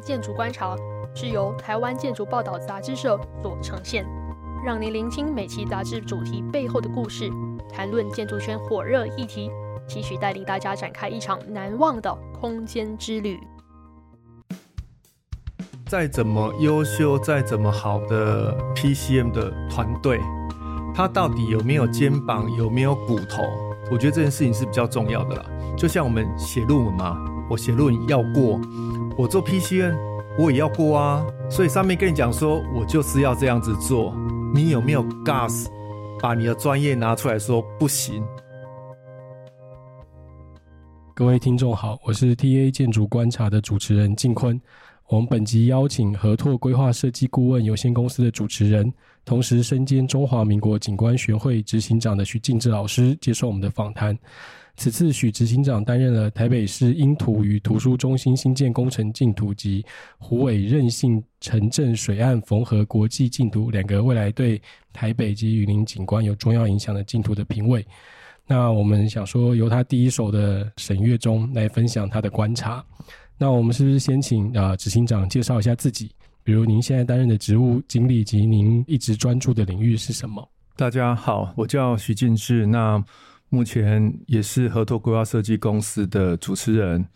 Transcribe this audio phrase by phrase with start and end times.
[0.00, 0.76] 建筑观察
[1.14, 4.04] 是由台湾建筑报道杂志社所呈现，
[4.64, 7.30] 让您聆听每期杂志主题背后的故事，
[7.72, 9.50] 谈论建筑圈火热议题，
[9.86, 13.38] 期许带领大家展开一场难忘的空间之旅。
[15.86, 20.18] 再怎么优秀，再怎么好的 PCM 的团队，
[20.94, 23.42] 他到底有没有肩膀，有没有骨头？
[23.90, 25.44] 我觉得这件事情是比较重要的啦。
[25.76, 27.16] 就像我们写论文嘛，
[27.50, 28.58] 我写论文要过，
[29.16, 29.96] 我做 PCN，
[30.36, 31.24] 我也要过啊。
[31.48, 34.12] 所以上面跟你讲说，我就是要这样子做，
[34.52, 35.68] 你有没有 gas
[36.20, 38.24] 把你的专业拿出来说不行？
[41.14, 44.60] 各位听众好，我是 TA 建筑观察的主持人进坤。
[45.06, 48.92] 我们本集邀请合拓规划设计顾问有限公司的主持人，
[49.24, 54.18] 同时身兼中华民国景观学会执行长的徐敬志老师接受我们的访谈。
[54.76, 59.84] 此次许执行长担任了台北市英图与图书中心新建工程竞图及
[60.18, 64.60] 虎尾韧性城镇水岸缝合国际竞图两个未来对
[64.92, 67.86] 台北及云林景观有重要影响的竞图的评委。
[68.46, 72.84] 那我们想说，由他第一手的审阅中来分享他的观察。
[73.38, 76.10] 那我们是不是先请啊执行长介绍一下自己？
[76.42, 80.46] 比如您现在担任的职务经历及您一直专注的领域是什么？
[80.76, 83.02] 大家好，我叫许进志，那
[83.48, 87.06] 目前也是合拓规划设计公司的主持人，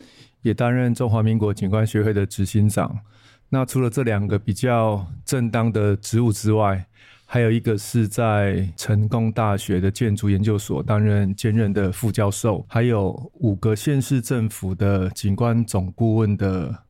[0.42, 3.00] 也担任中华民国景观学会的执行长。
[3.48, 6.86] 那除了这两个比较正当的职务之外，
[7.24, 16.84] 还有一个是在成功大学的建筑研究所担任兼任的副教授，还有五个县市政府的景观总顾问的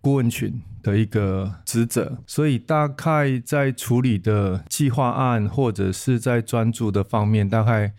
[0.00, 7.92] 顾问群的一个职责，所以大概在处理的计划案或者是在专注的方面，大概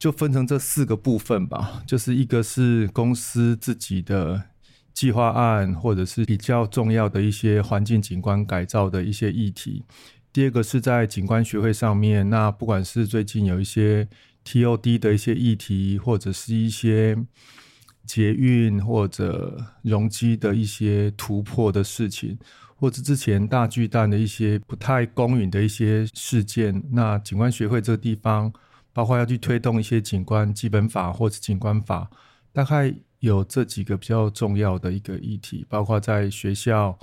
[0.00, 4.42] 就分成这四个部分吧，就是一个是公司自己的
[4.94, 9.84] 计划案，或者是比较重要的一些环境景观改造的一些议题。
[10.32, 14.08] 第二个是在景观学会上面，那不管是最近有一些
[14.46, 17.14] TOD 的一些议题，或者是一些
[18.06, 22.38] 捷运或者容积的一些突破的事情，
[22.74, 28.50] 或者之前大巨蛋的一些不太公允的一些事件，那景观学会这个地方，
[28.92, 32.10] 包括要去推动一些景观基本法或者景观法，
[32.52, 36.98] 大概有这几个比较重要的一个议题，包括在学校。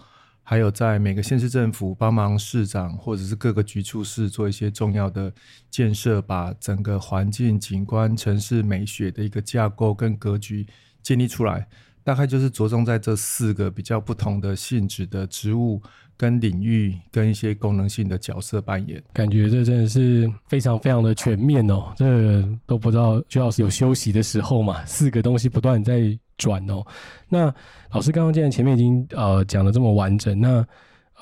[0.49, 5.33] 还有在每个县市政府帮忙市长或者是各个局处室做一些重要的
[5.69, 10.65] 建设，把整个环境景观、城市美学的一个架构跟格局
[11.03, 11.67] 建立出来，
[12.01, 15.81] 大概就是着重在这四个比较不同的性质的职务
[16.17, 19.01] 跟领域跟一些功能性的角色扮演。
[19.13, 26.17] 感觉这真的是非常非常的全面哦，这都不知道就要是有休息的时候嘛，四个东西不断在。
[26.39, 26.85] 转哦，
[27.27, 27.51] 那
[27.91, 30.63] 老师刚刚既然前面已经呃讲的这么完整，那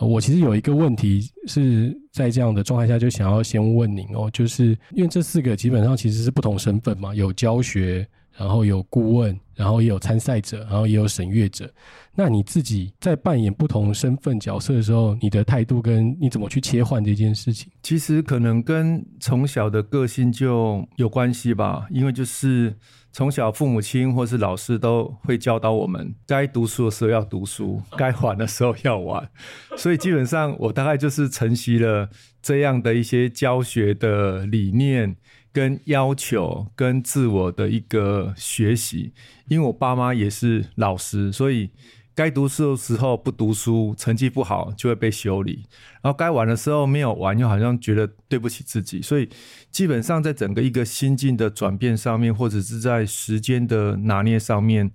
[0.01, 8.05] 我其实有一个问题是在这样的状态下就想要先问您哦，就是因为这四个基本上其实是不同身份嘛，有教学，
[8.37, 11.69] 然后有顾问，然后也有参赛者，然后也有审阅者。
[12.17, 17.69] 那你自己在扮演不同身份角色的时候，你的态度跟你怎么去切换这件事情？
[17.83, 22.73] 其实可能跟从小的个性就有关系吧，因为就是
[23.11, 29.29] 从小父母亲或是老师都会教导我们，该读书的时候要读书，该玩的时候要玩，
[29.75, 32.09] 所以基本上我大概就是承袭了
[32.41, 35.17] 这样的一些教学的理念
[35.55, 39.13] 跟要求跟自我的一个学习，
[39.47, 41.69] 因为我爸妈也是老师，所以。
[42.17, 45.65] 该读书的时候不读书，成绩不好就会被修理；
[46.01, 49.01] 然后该玩的时候没有玩，又好像觉得对不起自己。
[49.01, 49.27] 所以
[49.69, 54.93] 基本上在整个一个心境的转变上面，或者是在时间的拿捏上面，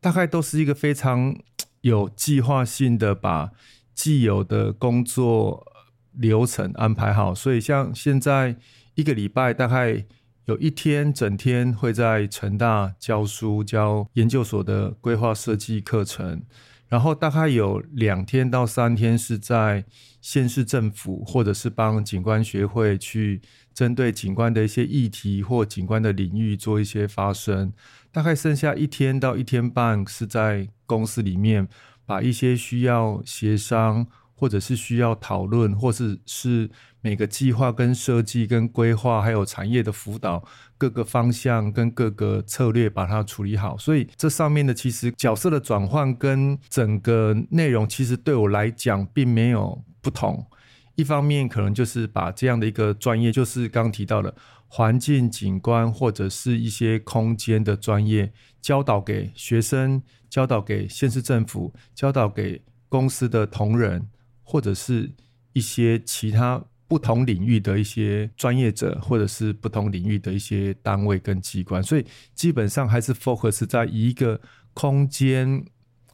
[0.00, 1.36] 大概都是一个非常
[1.80, 3.50] 有计划性的把
[3.92, 5.66] 既有的工作
[6.12, 7.34] 流程安排好。
[7.34, 8.54] 所以像现在
[8.94, 10.04] 一个礼拜大概。
[10.46, 16.42] 有一天整天会在成大教书，教研究所的规划设计课程，
[16.88, 19.84] 然后大概有两天到三天是在
[20.20, 23.40] 县市政府或者是帮景观学会去
[23.72, 27.72] 针对景观的一些议题或景观的领域做一些发声，
[28.10, 31.68] 大概剩下一天到一天半是在公司里面
[32.04, 34.08] 把一些需要协商。
[34.40, 36.70] 或者是需要讨论，或是是
[37.02, 40.42] 每个计划跟设计跟规划，还有产业的辅导，
[40.78, 43.76] 各个方向跟各个策略把它处理好。
[43.76, 50.46] 所以这上面的其实角色的转换跟整个内容，其实对我来讲并没有不同。
[50.94, 54.34] 一方面可能就是把这样的一个专业，就是刚提到的
[54.68, 58.32] 环境景观或者是一些空间的专业，
[58.62, 62.62] 教导给学生，教导给县市政府，教导给。
[62.90, 64.04] 公司的同仁，
[64.50, 65.08] 或者是
[65.52, 72.04] 一些其他不同领域的一些专业者，或者是不同领域的一些单位跟机关，所以
[72.34, 74.40] 基本上还是 focus 在一个
[74.74, 75.64] 空间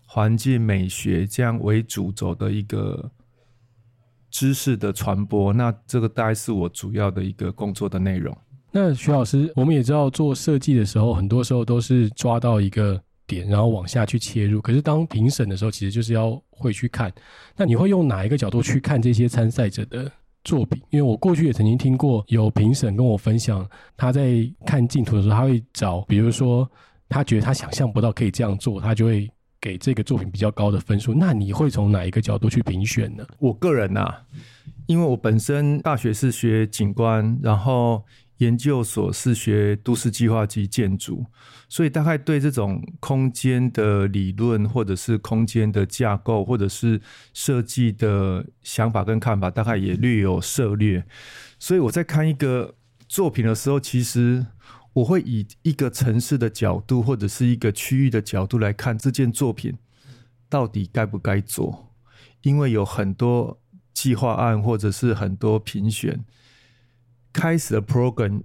[0.04, 3.10] 环境美学这样为主轴的一个
[4.30, 5.50] 知识的传播。
[5.54, 8.36] 那这个大概是我主要的一个工作的内容。
[8.70, 14.60] 那徐老师，我们也知道做设计的时候，很多时候都是抓到一个点，然后往下去切入。
[14.60, 17.12] 可是当评审的时候，其实就是要会去看。
[17.56, 20.10] 那你会用哪一个角度去看这些参赛者的
[20.44, 20.82] 作品？
[20.90, 26.70] 因为我过去也曾经听过有评审跟我分享，他在看镜头的时候，他会找，比如说
[27.08, 29.30] 他觉得他想象不到可以这样做，他就会
[29.60, 31.12] 给这个作品比较高的分数。
[31.12, 33.26] 那你会从哪一个角度去评选呢？
[33.38, 34.14] 我个人呐、
[34.86, 38.02] 因为我本身大学是学景观，然后。
[38.38, 41.24] 研究所是学都市计划及建筑，
[41.68, 47.00] 所以大概对这种空间的理论，或者是空间的架构，或者是
[47.32, 51.06] 设计的想法跟看法，大概也略有涉猎。
[51.58, 52.74] 所以我在看一个
[53.08, 54.44] 作品的时候，其实
[54.92, 59.74] 我会以一个城市的角度，或者是一个区域的角度来看这件作品
[60.50, 61.94] 到底该不该做，
[62.42, 63.58] 因为有很多
[63.94, 66.22] 计划案，或者是很多评选。
[67.36, 68.40] 开始的 program，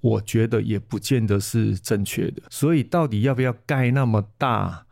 [0.00, 2.42] 我觉得也不见得是正确的。
[2.50, 4.84] 所以，到底要不要盖那么大、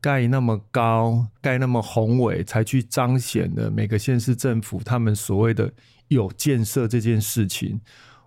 [0.00, 5.72] 盖那么高、盖那么宏伟，才去彰显了每个县市政府他们所谓的
[6.08, 7.80] 有建设这件事情？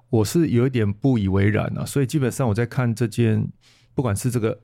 [0.09, 1.85] 我是有一点不以为然啊。
[1.85, 3.45] 所以，基本上我在看这件，
[3.93, 4.61] 不管是这个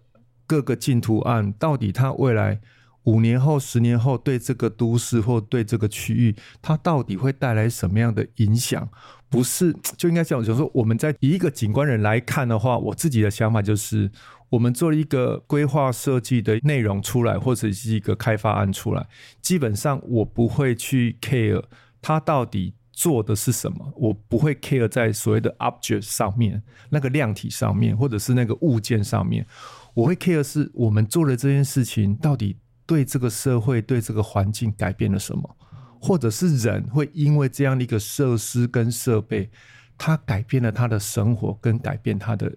[0.47, 2.61] 各个净土案，到底它未来
[3.03, 8.89] 五年后、十年后对这个都市或对这个区域，它到底会带来什么样的影响？
[9.35, 14.09] 不是， 就应该这样，就是说，我们在以一个景观人来看的话，我自己的想法就是，
[14.49, 19.05] 我们做了一个规划设计的内容出来，或者是一个开发案出来，
[19.41, 21.61] 基本上我不会去 care
[22.01, 29.45] 它到底做的是什么，我不会 care 在所谓的 object 上面，那个量体上面，或者是那个物件上面，
[29.93, 32.55] 我会 care 是我们做的这件事情到底
[32.85, 35.57] 对这个社会、对这个环境改变了什么。
[35.99, 39.49] 或者是人会因为这样的一个设施跟设备，
[39.97, 42.53] 它改变了他的生活，跟改变他的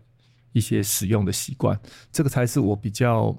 [0.53, 1.79] 一些使用的习惯，
[2.11, 3.37] 这个才是我比较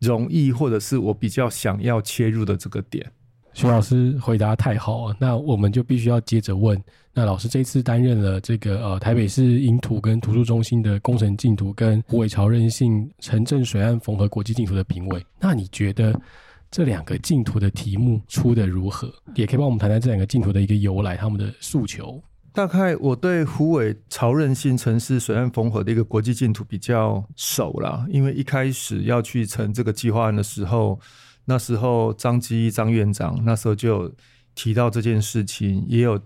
[0.00, 3.04] 容易，或者是我比较想要切入的这个点。
[3.52, 6.80] 徐老师回答太好了，那我们就必须要接着问。
[7.12, 16.18] 那老师这次担任了这个呃台北市影图跟图书中心的工程竞图，跟虎尾潮任性城镇水岸缝合国际竞图的评委，那你觉得？
[16.70, 19.12] 这两个净土的题目出的如何？
[19.34, 22.22] 也可以帮我们谈谈这两个净土的一个由来，他们的诉求。
[22.52, 30.98] 大概我对胡伟曹任性城市水岸缝合的一个国际净土比较熟了，因为一开始要去成这个计划案的时候，
[31.44, 34.12] 那时候张基张院长那时候就
[34.54, 36.20] 提到这件事情，也有。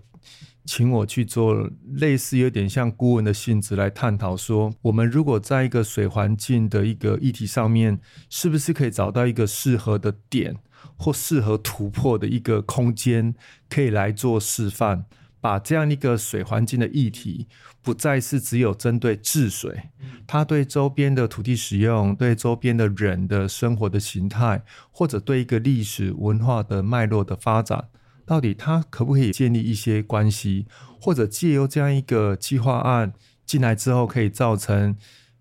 [0.65, 7.99] 请我去做类似有点像顾问的性质来探讨，说我们如果在一个水环境的一个议题上面，
[8.29, 10.55] 是不是可以找到一个适合的点
[10.95, 13.33] 或适合突破的一个空间，
[13.69, 15.05] 可以来做示范，
[15.39, 17.47] 把这样一个水环境的议题，
[17.81, 19.89] 不再是只有针对治水，
[20.27, 27.87] 它对周边的土地使用、对周边的人的生活的形态，或者对一个历史文化的脉络的发展。
[28.25, 30.65] 到底它可不可以建立一些关系，
[30.99, 33.13] 或者借由这样一个计划案
[33.45, 34.95] 进来之后，可以造成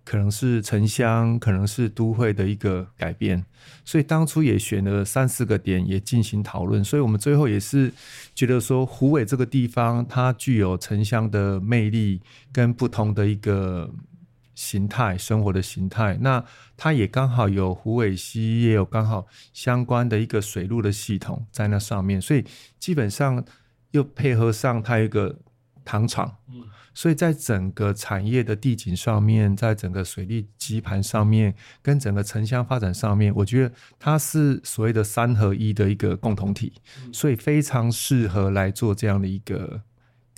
[0.05, 3.45] 可能是城乡，可能是都会的一个改变。
[3.85, 6.85] 所以当初也选了三四个点，也进行讨论。
[6.85, 7.93] 所以我们最后也是
[8.35, 12.21] 觉得说，虎尾这个地方它具有城乡的魅力，
[12.53, 13.91] 跟不同的一个。
[14.61, 16.45] 形态生活的形态，那
[16.77, 22.45] 它也刚好有虎尾溪，也有刚好相关的一个水路的系统在那上面，所以
[22.79, 23.43] 基本上
[23.93, 25.35] 又配合上它一个
[25.83, 26.37] 糖厂，
[26.93, 36.75] 所以在整个产业的地景上面，在整个水利基盘上面，跟整个城乡发展上面，我觉得它是所谓的三合一的一个共同体，
[37.15, 39.81] 所以非常适合来做这样的一个。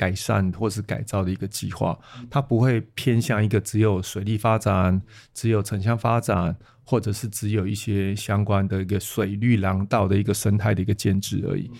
[0.03, 1.97] 改善或是改造的一个计划，
[2.29, 5.01] 它不会偏向一个只有水利发展、
[5.33, 11.71] 只有城乡发展，或者是只有一些相关的一个水绿廊道的一个生态的一个建制而已。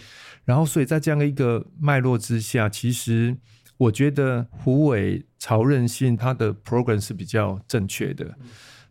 [0.45, 3.37] 然后，所以在这样的一个脉络之下，其实
[3.77, 8.39] 我觉得虎尾潮韧性它的 program 是比较正确的。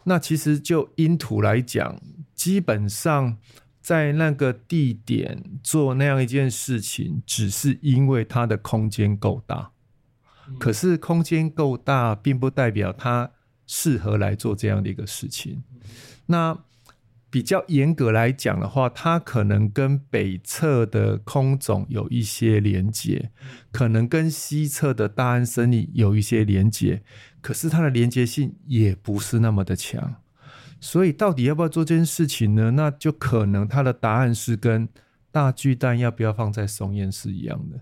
[0.04, 1.98] 那其实就因土来讲，
[2.36, 3.38] 基本上。
[3.82, 9.72] 在那个地点做那样一件事情，只是因为它的空间够大。
[10.60, 13.32] 可是空间够大，并不代表它
[13.66, 15.64] 适合来做这样的一个事情。
[16.28, 16.58] 那
[17.30, 23.32] 比较严格来讲的话，它可能跟北侧的空总有一些连接，
[23.72, 27.04] 可能跟西侧的大安森林有一些连接，
[27.40, 30.21] 可是它的连接性也不是那么的强。
[30.82, 32.72] 所以到底要不要做这件事情呢？
[32.72, 34.90] 那就可能他的答案是跟
[35.32, 37.80] 大巨蛋要不要放在松烟是一样的。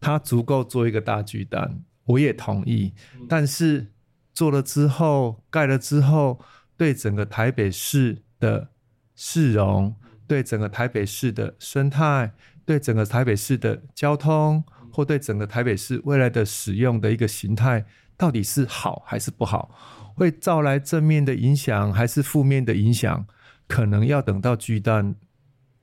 [0.00, 2.92] 它足够做一个大巨蛋，我也同意。
[3.28, 3.88] 但是
[4.32, 6.38] 做了之后，盖了之后，
[6.76, 8.68] 对整个台北市的
[9.16, 12.32] 市容，对整个台北市的生态，
[12.64, 17.84] 对整个台北市的交通，或对整个台北市未来的使用的一个形态，
[18.16, 19.74] 到底是好还是不好？
[20.14, 23.26] 会造来正面的影响还是负面的影响？
[23.66, 25.14] 可能要等到巨蛋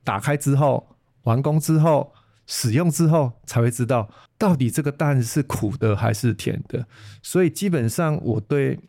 [0.04, 2.14] 打开之后、完工之后、
[2.46, 6.88] 使用之后才会知道，到底这个蛋是苦的还是甜的。
[7.24, 8.80] 所以基本上，我对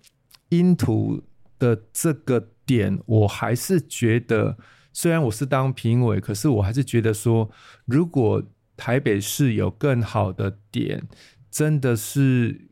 [0.51, 1.23] 阴土
[1.59, 4.59] 的这个点，我还是觉得，
[4.93, 7.51] 虽然我是当评委，可是我还是觉得说，
[7.87, 8.43] 如果
[8.77, 11.07] 台北市有更好的点，
[11.51, 12.69] 真的是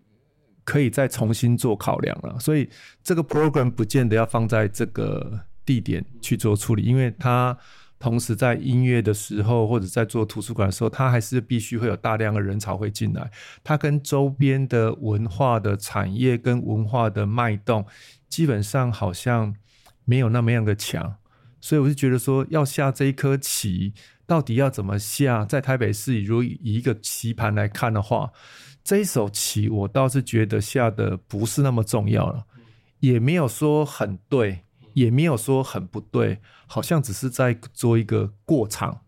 [0.70, 2.38] 可以再重新做考量了。
[2.38, 2.68] 所以
[3.02, 7.56] 这个 program 不见得要放在这个地点去做处理，因为它
[7.98, 13.30] 同时在音乐的时候，或者在做图书馆的时候，它还是必须会有大量的人潮会进来，
[13.64, 17.84] 它跟周边的文化的产业跟文化的脉动。
[18.28, 19.52] 基本上好像
[20.04, 21.16] 没有那么样的强，
[21.60, 23.92] 所以我就觉得说，要下这一颗棋，
[24.24, 25.44] 到底要怎么下？
[25.44, 28.30] 在台北市，如以一个棋盘来看的话，
[28.82, 32.44] 这一手棋我倒是觉得下的不是那么重要了，
[33.00, 34.60] 也没有说很对，
[34.94, 39.00] 也没有说很不对，好像只是在做一个过场。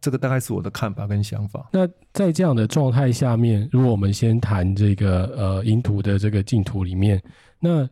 [0.00, 1.68] 这个大概是我的看法跟想法。
[1.72, 7.20] 那在这样的状态下面，如果我们先谈这个呃银图的这个净土里面，
[7.58, 7.88] 那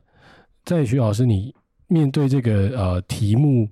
[0.64, 1.52] 在徐老师，你
[1.88, 3.68] 面对这个呃题目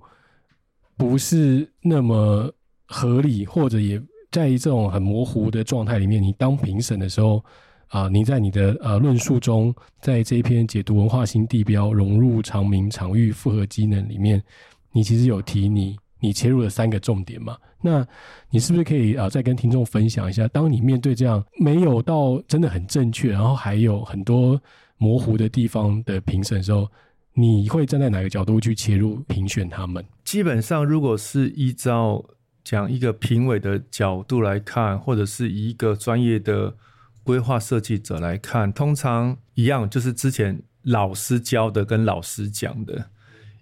[0.97, 2.53] 不是那么
[2.87, 4.01] 合理，或者也
[4.35, 7.41] 在这种很模糊的状态里面，你当评审的时候
[7.87, 14.43] 啊、你在你的呃论述中，在这一篇解读文化新地标融入长明场域复合机能里面，
[14.91, 17.55] 你其实有提你你切入了三个重点嘛？
[17.81, 18.05] 那
[18.49, 24.59] 你是不是可以啊、再跟听众分享一下，当你面对这样没有到真的很正确，然后还有很多。
[24.97, 26.87] 模糊的地方的评审时候，
[27.33, 30.01] 你会站在哪个角度去切入评选他们？
[30.23, 32.23] 基本上，如果是依照
[32.65, 36.75] 讲一个评委的角度来看，或者是以一个专业的
[37.23, 43.11] 规划设计者来看，通常一样，就是之前老师教的跟老师讲的，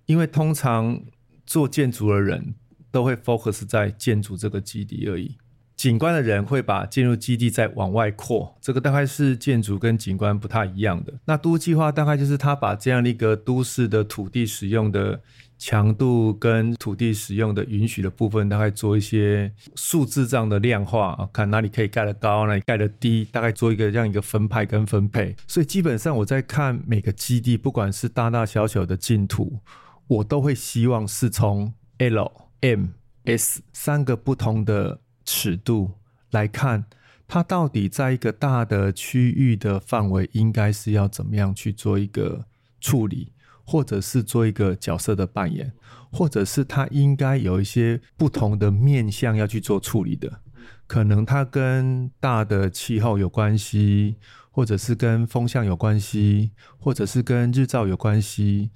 [0.06, 1.02] 因为通常
[1.46, 2.56] 做建筑的人
[2.90, 5.36] 都会 focus 在建筑这个基地而已。
[5.76, 11.14] 景观的人会把建筑基地再往外扩，这个大概是建筑跟景观不太一样的。
[11.26, 15.22] 那都计划大概就是他把这样的一个都市的土地使用的
[15.66, 25.34] 强度跟土地使用的允许的部分，大概做一些数字上的量化，看哪里可以盖得高，哪里盖得低，大概做一个这样一个分派跟分配。
[25.48, 29.60] 所以基本上我在看每个基地，不管是大大小小的净土，
[30.08, 32.30] 我都会希望是从 L、
[32.60, 32.88] M、
[33.24, 35.00] S 三个不同的。
[35.26, 35.90] 尺度
[36.32, 36.84] 来看，
[37.30, 42.46] 它到底在一个大的区域的范围，应该是要怎么样去做一个
[42.82, 43.32] 处理，
[43.64, 45.72] 或者是做一个角色的扮演，
[46.12, 50.42] 或者是他应该有一些不同的面向要去做处理的。
[50.86, 54.18] 可能它跟大的气候有关系，
[54.52, 58.70] 或者是跟风向有关系，或者是跟日照有关系。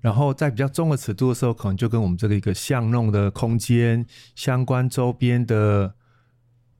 [0.00, 5.94] 然后在比较中的尺度的时候，可能就跟我们这个一个巷弄的空间相关，周边的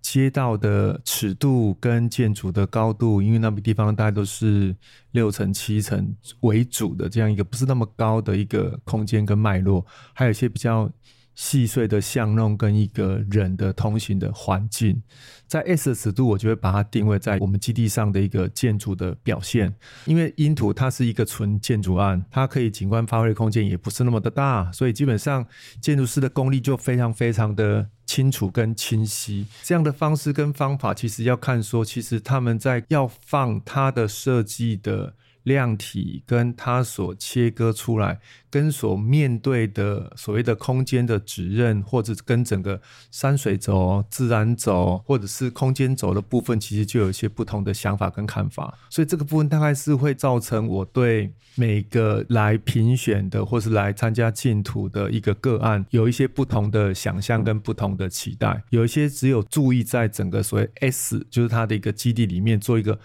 [0.09, 4.75] 街道的尺度跟建筑的高度，因为那个地方大概都是
[5.11, 10.89] 六层七层为主的这样一个不是那么高的一个空间跟脉络，还有一些比较。
[11.37, 15.03] 细碎的巷弄跟一个人的通行的环境，
[15.47, 19.73] 在 S 的尺度，我就会把它定位在我们基地上的一个建筑的表现。
[20.07, 25.47] 因为阴土它是一个纯建筑案，它可以景观发挥的空间也不是那么的大，所以基本上
[25.81, 29.47] 建筑师的功力就非常非常的清楚跟清晰。
[29.63, 35.15] 这样的方式跟方法，其实要看说，其实他们在要放它的设计的。
[35.47, 38.19] 量体跟它所切割出来，
[38.51, 42.81] 跟所面对的所谓的空间的指认，或者跟整个
[43.13, 48.77] 山水轴、自然轴，或者是空间轴的部分，其实就有一些不同的想法跟看法。
[48.91, 58.61] 所以这个部分大概是会造成我对每个来评选的，或是来参加净土的一个个案，有一些不同的想象跟不同的期待。
[58.71, 62.99] 有一些只有注意在整个所谓 S，就是它的一个基地里面做一个。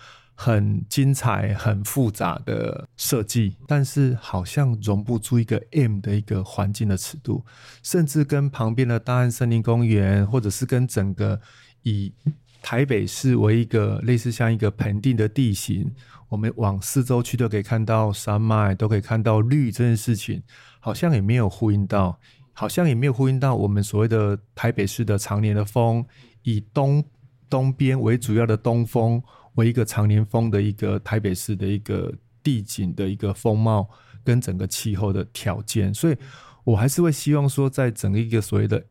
[0.43, 7.45] 很精彩、很复杂的设计，但是好像容不住一个 M 的一个环境的尺度，
[7.83, 11.39] 甚至跟旁边的大安森林公园，或者是跟整个
[11.83, 12.11] 以
[12.59, 15.93] 台北市为一个类似像一个盆地的地形，
[16.27, 20.41] 我们往四周去都可以看到山脉，都可以看到绿这件事情，
[20.79, 22.17] 好像也没有呼应到，
[22.51, 26.03] 好像也没有呼应到我们所谓的台北市的常年的风，
[26.41, 27.05] 以东
[27.47, 29.21] 东边为主要的东风。
[29.55, 33.89] 为一个常年风的一个台北市的一个地景的一个风貌
[34.23, 36.17] 跟整个气候的条件，所以
[36.63, 38.83] 我还是会希望说，在整个一个所谓的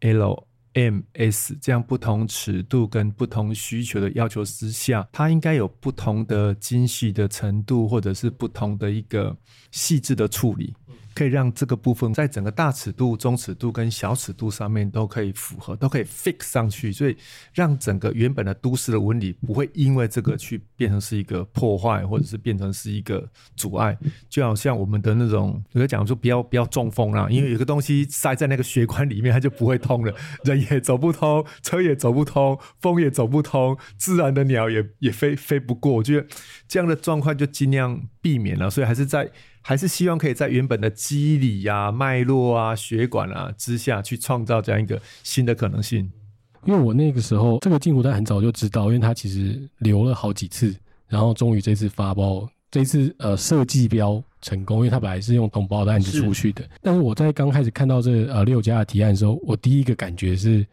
[0.00, 9.36] L M S 这样不同尺度跟不同需求的要求之下，它应该有不同的精细的程度，或者是不同的一个
[9.70, 10.74] 细致的处理。
[11.14, 17.16] 可以让这个部分在整个大尺度、中尺度跟小尺度上面都可以符合，都可以 fix 上去，所以
[17.52, 23.96] 让整个原本的都市的纹理不会因为这个去变成是一个破坏，或者是变成是一个阻碍。
[24.28, 30.14] 就好像我们的那种，有的讲说不要不要中风啦，因为有个东西塞在那个血管里面，它就不会通了，
[30.44, 35.92] 人也走不通，车也走不通，风也走不通，自然的鸟也也飞飞不过。
[35.92, 36.26] 我觉得
[36.66, 39.30] 这样的状况就尽量避免了，所以还是在。
[39.62, 46.10] 还是希望可以在原本的肌理呀、啊、脉络啊、血管啊之下去创造这样一个新的可能性。
[46.64, 50.74] 因为我那个时候这个进度，他很早就知道，因为他其实留了好几次，
[51.08, 56.62] 然后终于这次发包，这次呃设计标成功，因为他本来是用同包的案子出去的。
[56.62, 60.66] 是但是我在刚开始看到这呃六家的提案的时候，我第一个感觉是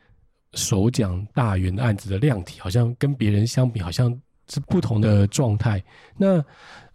[0.53, 4.19] 首奖大元的案子的量体好像跟别人相比，好像。
[4.51, 5.81] 是不同的状态。
[6.17, 6.43] 那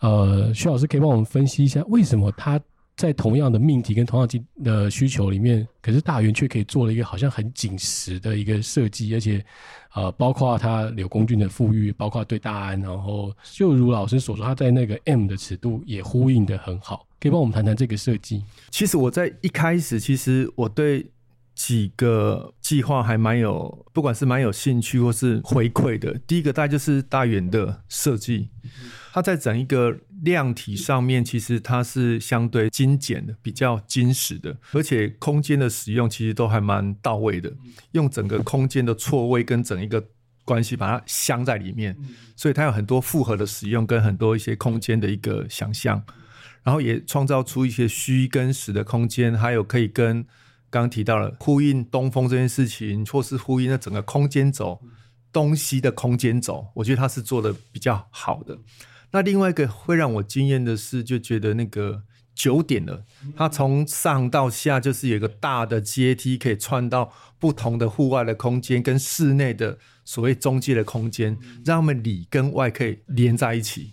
[0.01, 2.61] 呃，徐老师可以帮我们分析一下，为什么他
[2.97, 4.29] 在同样的命题跟同样
[4.63, 9.45] 的需求里面，可是大圆却可以做了一个好像很紧实的一个设计，而且
[9.95, 17.07] 呃，包括他柳公俊的富裕，包括对大安，然后就如老师所说，他在那个 M 的尺度也呼应得很好。
[17.21, 18.45] 可以帮我们谈谈这个设计？
[18.71, 21.07] 其实我在一开始，其实我对。
[21.55, 26.13] 几个计划还蛮有，不管是蛮有兴趣或是回馈的。
[26.27, 28.51] 第一个大概就是大园的设计，
[29.13, 37.53] 它在整一个量体上面，其实它是相对精简的，比较精实的，而且空间的使用其实都还蛮到位的，
[37.93, 40.05] 用整个空间的错位跟整一个
[40.45, 41.97] 关系把它镶在里面，
[42.35, 46.03] 所以它有很多复合的使用跟很多一些空间的一个想象，
[46.65, 50.27] 然后也创造出一些虚跟实的空间，还有可以跟。
[50.75, 54.81] 刚刚提到了呼应东风这件事情，或是呼应那整个空间轴，
[55.33, 58.59] 东西的空间轴，我觉得它是做的比较好的。
[59.13, 62.03] 那另外一个会让我惊艳的是，就觉得那个
[62.35, 63.05] 九点了，
[63.37, 73.93] 它从上到下就是有一个大的阶梯，可以串到不同的户外的空间跟室内的所谓中介的空间，让他们里跟外可以连在一起。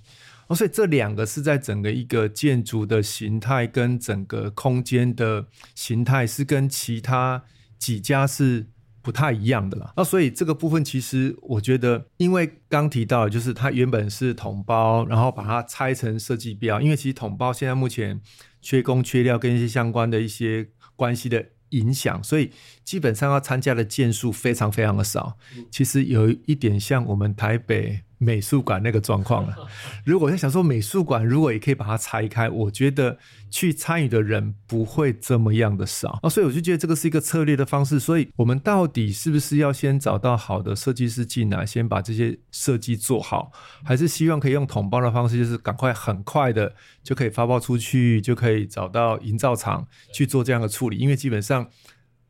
[0.55, 7.43] 所以这两个是在整个一个建筑的形态跟整个空间的形态是跟其他
[7.77, 8.67] 几家是
[9.01, 9.93] 不太一样的啦。
[9.97, 18.21] 那所以这个部分其实我觉得，因为刚提到就是它原本是统包，然后把它拆成设计标，因为其实统包现在目前
[18.61, 22.51] 缺工缺料跟一些相关的一些关系的影响，所以
[22.83, 25.37] 基本上要参加的件数非常非常的少。
[25.71, 28.01] 其实有一点像我们台北。
[28.23, 29.67] 美术馆那个状况了。
[30.05, 33.17] 如果在想说美术馆，如果也可以把它拆开，我觉得
[33.49, 36.29] 去参与的人不会这么样的少啊。
[36.29, 37.99] 所以我就觉得这个是一个策略的方式。
[37.99, 43.51] 所以我们到底是不是要先找到好的设计师进来，先把这些设计做好，
[43.83, 50.97] 还是希望可以用统包的方式，就是赶快很快的就可以发包出去，就可以找到营造厂去做这样的处理？
[50.97, 51.67] 因为基本上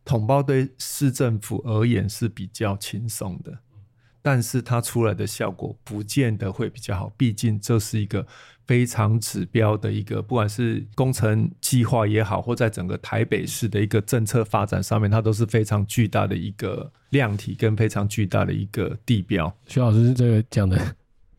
[0.06, 3.60] 统包对市政府而言是比较轻松的。
[4.22, 8.26] 但是它出来的效果不见得会比较好，毕竟这是一个
[8.68, 19.54] 非常指标的一个，不管是工程计划也好，或在整个台北市的一个政策发展上面，它都是非常巨大的一个量体跟非常巨大的一个地标。
[19.68, 20.80] 徐老师这个讲的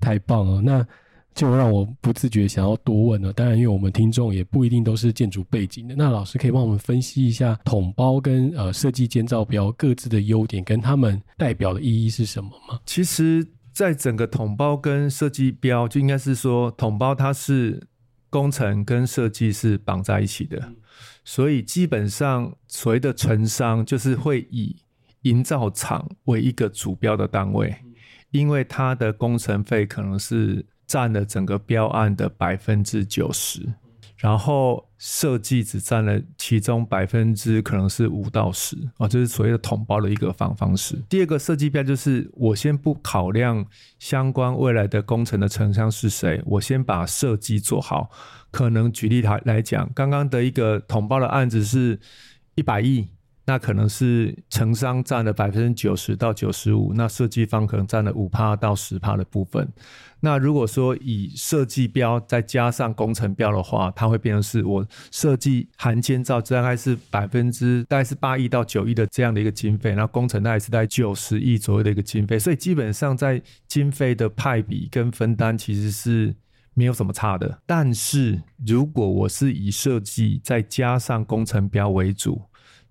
[0.00, 0.86] 太棒了，那。
[1.34, 3.32] 就让我不自觉想要多问了。
[3.32, 5.94] 当然，因为我们听众也不一定都是建筑背景的。
[5.96, 12.78] 那老师可以帮我们分析一下统包跟呃设计建造标各自的优点，跟他们代表的意义是什么吗？
[12.84, 17.88] 其实，在整个统包跟设计标，就应该是说统包它是
[18.28, 20.76] 工程跟设计是绑在一起的，嗯、
[21.24, 24.76] 所以基本上所谓的承商就是会以
[25.22, 27.94] 营造厂为一个主标的单位，嗯、
[28.32, 30.66] 因为它的工程费可能是。
[30.92, 33.66] 占了整个标案的百分之九十，
[34.18, 41.02] 然后设计只占了其中百分之可能是五到十啊，这是所谓的统包的一个方方式。
[41.08, 43.64] 第二个设计标就是我先不考量
[43.98, 48.10] 相关未来的工程的承商是谁，我先把设计做好。
[48.50, 51.98] 可能举例来来讲，刚刚的一个统包的案子是
[52.54, 53.08] 一百亿。
[53.44, 59.68] 那可能是承商占了百分之九十到九十五，那设计方可能占了五趴到十趴的部分。
[60.20, 76.32] 那如果说以设计标再加上工程标的话，它会变成是我设计含建造大概是百分之大概是八亿到九亿的这样的一个经费，那工程大概是在九十亿左右的一个经费，所以基本上在经费的派比跟分担其实是
[76.74, 77.60] 没有什么差的。
[77.66, 82.40] 但是如果我是以设计再加上工程标为主，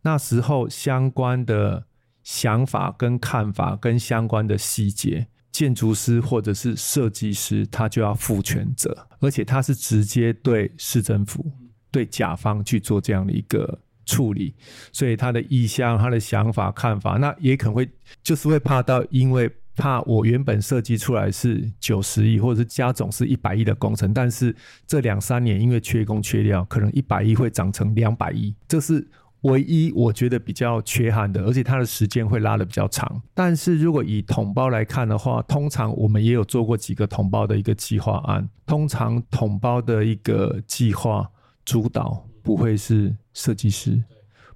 [0.04, 1.86] 那时候相关的
[2.24, 11.52] 想法跟看法跟相关的细节，建筑师或者是设计师他就要负全责，而且他是直接对市政府、
[11.92, 14.56] 对甲方去做这样的一个处理，
[14.92, 17.90] 所以他的意向、他的想法、看法，那也可能会
[18.24, 29.08] 就是会怕到，因为怕我原本设计出来是九十亿或者是加总是一百亿的工程，但是这两三年因为缺工缺料，可能一百亿会涨成两百亿，这是。
[29.42, 33.22] 唯一我觉得比较缺憾的，而且它的时间会拉得比较长。
[33.34, 38.48] 但是如果以统包来看的话，通常我们也有做过几个统包的一个计划案。
[38.66, 41.30] 通常统包的一个计划
[41.66, 44.04] 主导不会是设计师，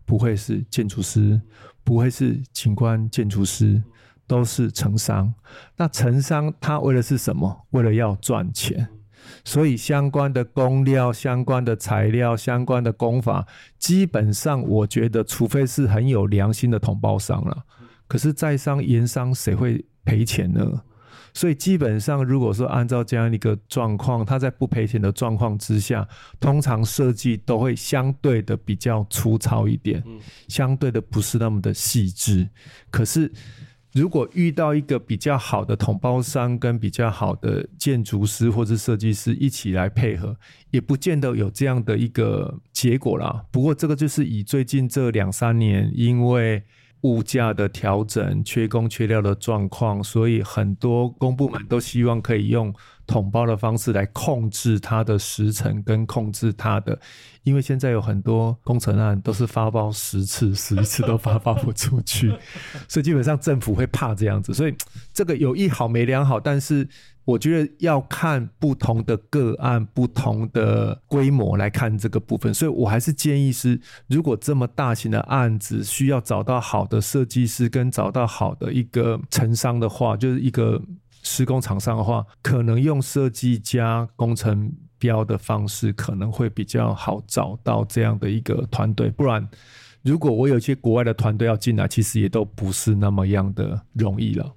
[0.06, 1.42] 不会是建筑师，
[1.84, 3.82] 不会是景观建筑师，
[4.28, 5.34] 都是承商。
[5.76, 7.66] 那承商他为的是什么？
[7.72, 8.88] 为了要赚钱。
[9.44, 17.64] 所以相关的工料、相关的材料、相关的工法，基本上我觉得，除非是很有良心的同胞商了，
[18.08, 20.82] 可是在商言商，谁会赔钱呢？
[21.34, 26.08] 所以基本上，如果说按照这样一个状况，他在不赔钱的状况之下，
[26.40, 30.02] 通常设计都会相对的比较粗糙一点，
[30.48, 32.48] 相对的不是那么的细致，
[32.90, 33.32] 可是。
[33.96, 40.36] 如果遇到一个比较好的统包商跟比较好的建筑师或者设计师一起来配合，
[40.70, 43.46] 也不见得有这样的一个结果啦。
[43.52, 46.62] 不过这个就是以最近这两三年，因为
[47.06, 52.74] 物价的调整、缺工缺料的状况，所以很多公部门都希望可以用。
[53.08, 57.00] 统包的方式来控制它的时程跟控制它的，
[57.44, 62.30] 因为现在有很多工程案都是发包十次，十次都发包不出去，
[62.88, 64.74] 所以基本上政府会怕这样子，所以
[65.14, 66.88] 这个有一好没两好，但是
[67.26, 80.82] 我觉得要看不同的个案、不同的规模来看这个部分，所以我还是建议是，如果这么大型的案子需要找到好的设计师跟找到好的一个承商的话，就是一个。
[81.28, 89.10] 施工厂商的话，可能用设计加工程标的方式，可能会比较好找到这样的一个团队。
[89.10, 89.50] 不然，
[90.04, 94.54] 如果我有一些国外的团队要进来，其实也都不是那么样的容易了。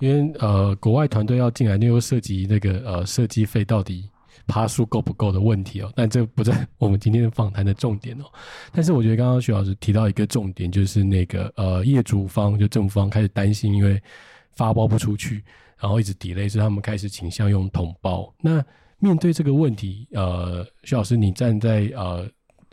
[0.00, 4.10] 因为呃，国外团队要进来，那又涉及那个呃设计费到底
[4.46, 5.92] 趴数够不够的问题哦。
[5.94, 8.24] 但这不在我们今天的访谈的重点哦。
[8.72, 14.02] 但是我觉得刚刚徐老师提到一个重点，就是那个呃业主方就政府方开始担心，因为
[14.52, 15.44] 发包不出去。
[15.82, 18.30] 然后一直 delay，所以他们开始倾向用统包。
[18.38, 18.62] 那
[18.98, 22.28] 面对这个问题，呃，徐老师，你站在呃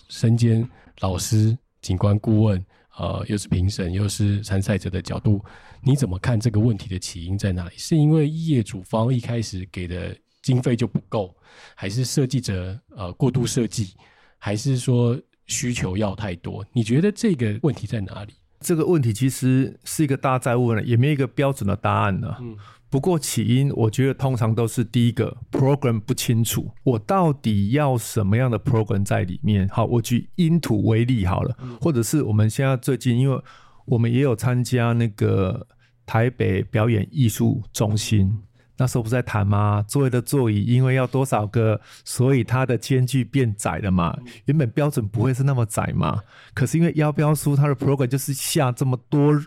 [0.10, 2.62] 身兼老师、景观顾问，
[2.98, 5.44] 呃，又是评审，又是参赛者的角度，
[5.82, 7.72] 你怎么看这个问题的起因在哪里？
[7.78, 11.36] 是因为业主方一开始给的经费就不够，
[11.76, 13.94] 还是设计者呃过度设计，
[14.38, 16.66] 还是说需求要太多？
[16.74, 18.34] 你觉得这个问题在哪里？
[18.60, 22.36] 这个问题其实是一个大哉问了，也没有一个标准的答案呢。
[22.40, 22.58] 嗯。
[22.90, 29.68] 不过起因，我觉得通常都是第一个 program 不清楚，我到底要什么样的 program 在里面。
[29.68, 33.38] 好，我举因土为例好了，或者是我们现在最近，因为
[33.86, 35.68] 我们也有参加那个
[36.06, 38.34] 台北表演艺术中心，
[38.78, 39.84] 那时候不是在谈吗？
[39.86, 44.18] 座位的座椅因为要多少个，所以它的间距变窄了嘛。
[44.46, 46.22] 原本标准不会是那么窄嘛，
[46.54, 49.38] 可是因为要标书它的 program 就是下这么多。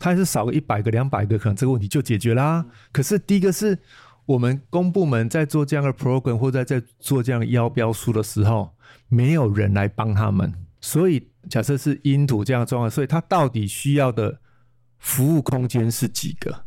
[0.00, 2.64] 它还是少个一百个、两百个，可能这个问题就解决啦。
[2.90, 3.78] 可是第一个是
[4.24, 8.74] 我们公部门在做这样的 program 或者在做这样的邀标书的时候，
[9.08, 10.50] 没有人来帮他们。
[10.80, 14.40] 所以假设是因土这样的状况，所以它到底需要的
[14.98, 16.64] 服务空间是几个？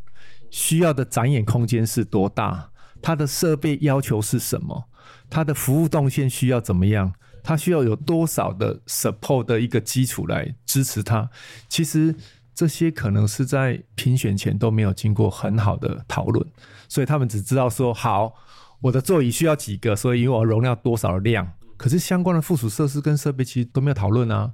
[0.50, 2.70] 需要的展演空间是多大？
[3.02, 4.84] 它的设备要求是什么？
[5.28, 7.12] 它的服务动线需要怎么样？
[7.42, 11.28] 它需要有多少的 support 的一个基础来支持它？
[11.68, 12.14] 其实。
[12.54, 16.46] 这些可能是在评选前都没有经过很好的讨论，
[16.88, 18.32] 所以他们只知道说好，
[18.80, 24.52] 我的座椅需要几个，所以因为我容量多少的量，可是相关的附属设施跟设备其实都没有讨论啊。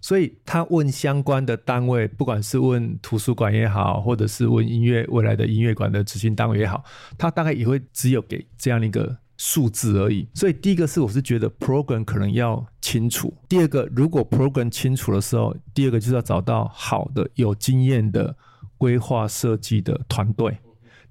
[0.00, 6.82] 所以他问相关的单位，不管是问图书馆也好，或者是问音乐未来的音乐馆的执行单位也好，
[7.16, 10.28] 他大概也会只有给这样一个数字而已。
[10.34, 18.36] 所以第一个是我是觉得 program 可能要清楚，第二个如果 program 清楚的时候，第二个就是要找到好的有经验的
[18.78, 20.58] 规划设计的团队。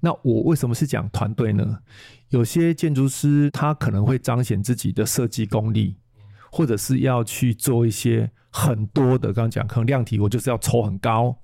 [0.00, 1.78] 那我为什么是讲团队呢？
[2.28, 5.96] 有些建筑师他可能会彰显自己的设计功力。
[6.54, 11.34] 或者是要去做一些很多的，刚刚讲可能量体，我就是要抽很高，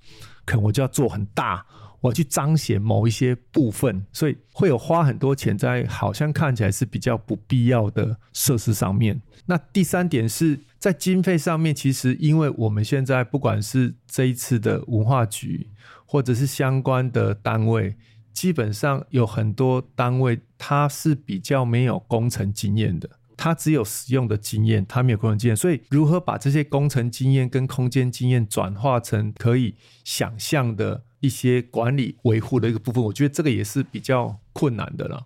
[0.45, 1.65] 可能我就要做很大，
[2.01, 9.21] 我去彰显某一些部分，所以会有花很多钱在好像看起来是比较不必要的设施上面。
[9.45, 15.69] 那第三点是在经费上面，其实因为我们现在不管是这一次的文化局，
[16.05, 17.95] 或者是相关的单位，
[18.31, 23.09] 基本上有很多单位它是比较没有工程经验的。
[23.41, 35.25] 他只有使用的经验，他没有工程经验，所以如何把这些工程经验跟空间经验转化成可以想象的一些管理维护的一个部分，我觉得这个也是比较困难的了。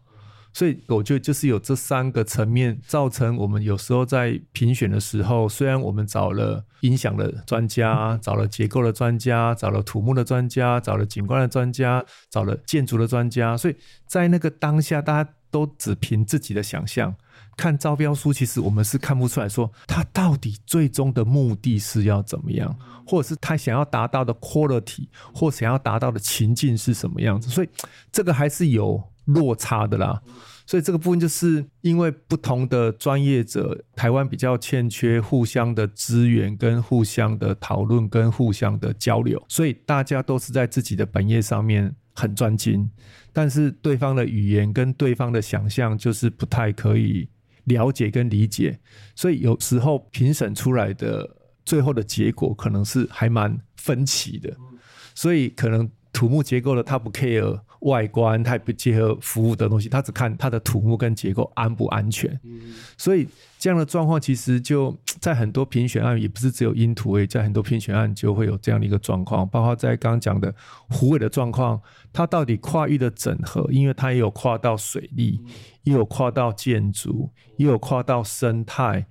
[0.56, 13.76] 所以我觉得就是有这三个层面，造成我们有时候在评选的时候，虽然我们找了音响的专家，找了结构的专家，找了土木的专家，找了景观的专家，找了建筑的专家，所以
[14.06, 17.16] 在那个当下，大家都只凭自己的想象。
[17.56, 27.70] 看招标书，其实我们是看不出来说他到底最终的目的是要怎么样，或者是他想要达到的 quality 或想要达到的情境是什么样子，所以
[28.12, 30.22] 这个还是有落差的啦。
[30.66, 42.90] 所以这个部分就是因为不同的专业者，台湾比较欠缺互相的资源、跟互相的讨论、跟互相的交流，所以大家都是在自己的本业上面很专精，
[43.34, 47.28] 但是对方的语言跟对方的想象就是不太可以。
[47.66, 48.80] 了解跟理解，
[49.16, 54.56] 所以有时候评审出来的最后的结果可能是还蛮分歧的，
[55.16, 62.38] 所以可能土木结构的他不 care 外观，他也不结合服务的东西，他只看他的土木跟结构安不安全。
[62.98, 70.54] 所以这样的状况其实就在很多评选案，也不是只有因土，诶，在很多评选案就会有这样的一个状况，包括在刚刚讲的
[70.90, 75.40] 虎尾的状况，它到底跨域的整合，因为它也有跨到水利。
[75.84, 79.06] 又有跨到建筑，又有跨到生态，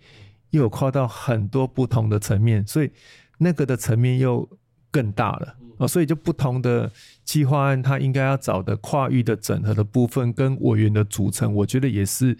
[0.52, 2.90] 又有跨到很多不同的层面，所以
[3.36, 4.48] 那个的层面又
[4.90, 5.86] 更大了啊！
[5.86, 6.90] 所以就不同的
[7.24, 12.36] 计划案，它应该要找的跨域的整合的部分跟委员的组成，我觉得也是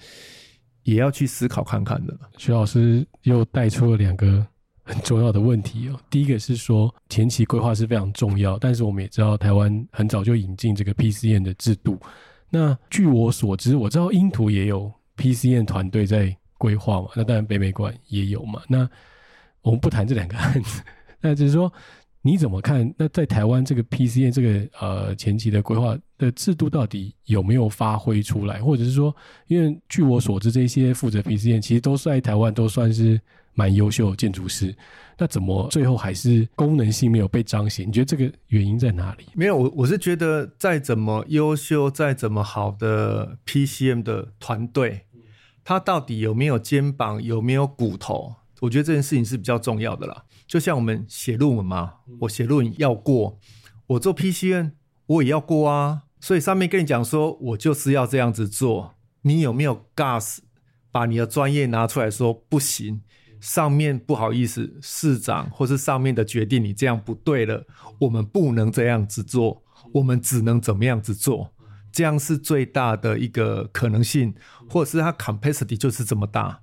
[0.85, 2.16] 也要去思考看看的。
[2.37, 4.47] 徐老师又带出了两个
[4.85, 5.99] 很重要的问题哦。
[6.11, 11.99] 第一个是说前期规划是非常重要，但是我们也知道台湾很早就引进这个 PCN 的制度。
[12.51, 18.61] 那据我所知，我知道英图也有 PCN 团队在规划嘛，那当然北美馆也有嘛。
[18.68, 18.88] 那
[19.62, 20.83] 我们不谈这两个案子，
[21.21, 21.73] 那只是说
[22.23, 22.95] 你怎么看？
[22.97, 28.63] 那在台湾这个 PCM 这个呃前期的规划的制度到底有没有发挥出来？
[28.63, 29.15] 或者是说，
[29.49, 33.21] 因为据我所知，这些负责 PCM 其实都是在台湾都算是。
[33.55, 34.75] 蛮优秀的建筑师，
[35.19, 37.87] 那怎么最后还是功能性没有被彰显？
[37.87, 39.27] 你觉得这个原因在哪里？
[39.35, 45.03] 没有，我我是觉得再怎么优秀、再怎么好的 PCM 的团队，
[45.63, 48.35] 他到底有没有肩膀、有没有骨头？
[48.61, 50.25] 我觉得这件事情是比较重要的啦。
[50.53, 53.38] 就像我们写论文嘛，我写论文要过，
[53.87, 54.73] 我做 PCN
[55.07, 56.03] 我也要过啊。
[56.21, 60.41] 所以上面跟你讲说，我就是要这样子做，你有没有 gas
[60.91, 63.01] 把你的专业拿出来说不行？
[63.41, 67.67] 上面不好意思，市长或是上面的决定，你这样不对了，
[68.01, 69.62] 我们不能这样子做，
[69.95, 71.55] 我们只能怎么样子做，
[71.91, 74.35] 这样是最大的一个可能性，
[74.69, 76.61] 或者是它 capacity 就是这么大。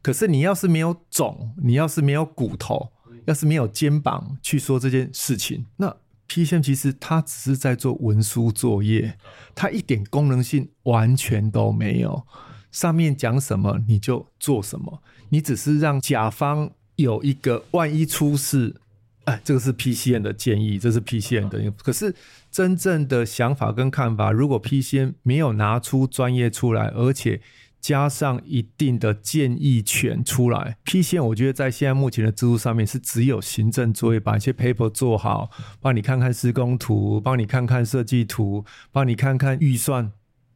[0.00, 2.90] 可是你要是没有种，你要是没有骨头，
[3.26, 5.96] 要是没有肩膀去说这件事情，那
[6.28, 9.18] PCM 其实它只是在做文书作业，
[9.54, 12.26] 它一点功能性完全都没有。
[12.70, 18.80] 上面讲什么你就做什么，你只是让甲方有一个万一出事，
[19.24, 21.68] 哎，这个是 PCM 的建议，这是 PCM 的。
[21.72, 22.14] 可是
[22.50, 27.40] 真正的想法跟看法，如果 PCM 没有拿出专业出来，而且
[27.80, 40.12] 加上一定的建议权出来，PCM 我觉得在现在目前的制度上面是只有行政作业，把一些 paper 做好，帮你看看施工图，帮你看看设计图，帮你看看预算。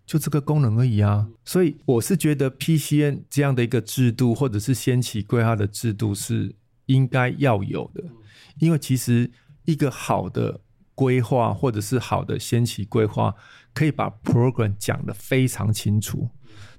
[0.06, 8.04] 就这个功能而已啊，所以我是觉得 PCN 这样的一个制度，或者是先期规划的制度是应该要有的，
[8.58, 9.30] 因为其实
[9.64, 10.60] 一个好的
[10.94, 13.34] 规划或者是好的先期规划，
[13.72, 16.28] 可以把 program 讲得非常清楚，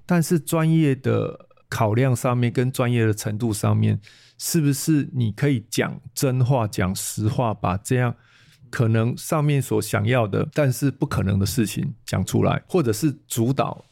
[0.05, 3.99] 但是专业的考量上面跟专业的程度上面，
[4.37, 8.15] 是不是你可以讲真话、讲实话，把这样
[8.69, 13.83] 可能上面所想要的，但是不可能的事情讲出来，或者是主导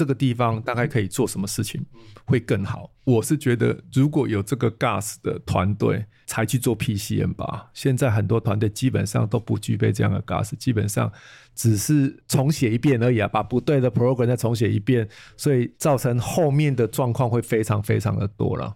[0.00, 1.84] 这个地方大概可以做什么事情
[2.24, 2.90] 会更好？
[3.04, 7.70] 我是觉得，如果有这个 GAS 的团队才去做 PCM 吧。
[7.74, 11.12] 现在很多团队基本上都不具备这样的 GAS，基本上
[11.54, 18.74] 只是重写一遍而已啊，把不对的 program 再重写一遍，所以造成后面的状况会非常非常的多了。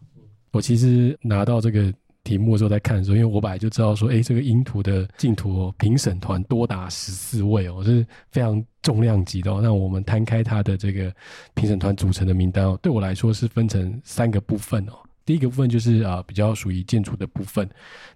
[0.52, 1.90] 我其实拿到这个
[2.24, 9.60] 题目的时候在看的时候，因为我本来就知道说，哎，这个英图的竞图评审团多达十四位哦，是非常重量级的哦。
[9.62, 11.14] 那我们摊开他的这个
[11.54, 14.94] 评审团组成的名单哦，对我来说是分成三个部分哦。
[15.26, 17.68] 第一个部分就是啊，比较属于建筑的部分。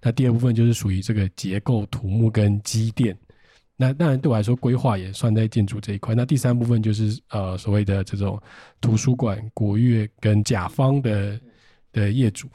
[0.03, 3.16] 那第二部分就是属于这个结构、土木跟机电。
[3.77, 6.14] 那当然对我来说，规划也算在建筑这一块。
[6.14, 8.38] 那第三部分就是呃，所谓的这种
[8.81, 11.40] 图书馆、国乐跟甲方的
[11.92, 12.49] 的业主。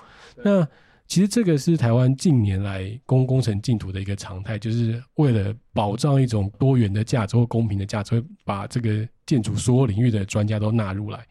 [0.43, 0.67] 那
[1.13, 11.23] 其实这个是台湾近年来公工程竞图的一个常态，就是为了保障一种多元的价值或公平的价值，会把这个建筑所有领域的专家都纳入来。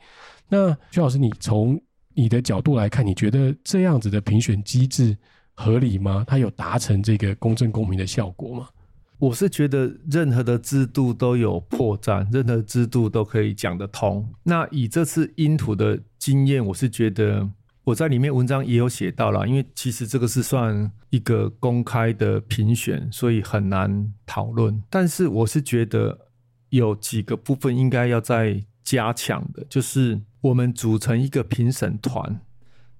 [0.48, 1.82] 那徐老师，你从
[2.14, 5.18] 你的角度来看，你觉得这样子的评选机制
[5.54, 6.22] 合理吗？
[6.28, 8.68] 它有达成这个公正公平的效果吗？
[9.18, 14.32] 我是觉得任何的制度都有破绽，任何制度都可以讲得通。
[14.44, 17.50] 那以这次英图的经验，我是觉得。
[17.84, 24.80] 我在里面文章也有写到了，因为其实这个是算一个公开的评选，所以很难讨论。
[24.88, 26.28] 但是我是觉得
[26.68, 32.40] 有几个部分应该要再加强的，就是我们组成一个评审团，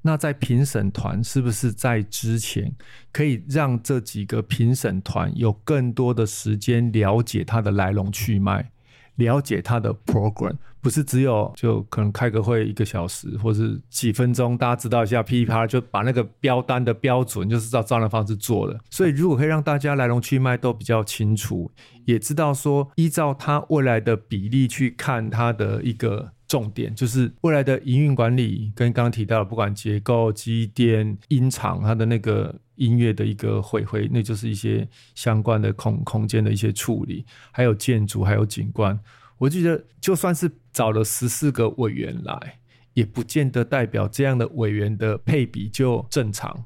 [0.03, 2.75] 那在评审团是不是在之前
[3.13, 8.72] 可以让这几个评审团有更多的时间了解它的来龙去脉？
[9.17, 18.79] 了解他的 program，不是只有就可能开个会一个小时，或是几分钟，大家知道一下噼里啪啦就把那个标单的标准就是照这样的方式做了。
[18.91, 21.71] 所以如果可以让大家来龙去脉都比较清楚，
[22.05, 32.55] 也知道说依照他未来的比例去看他的一个重点，就是未来的营运管理跟刚刚提到的不管结构、机电、音场，它的那个。
[32.83, 38.99] 音乐的一个回馈，那就是一些相关的空空间的一些处理，还有建筑，还有景观。
[39.39, 42.59] 我觉得就算是找了十四个委员来，
[42.95, 46.65] 也不见得代表这样的委员的配比就正常。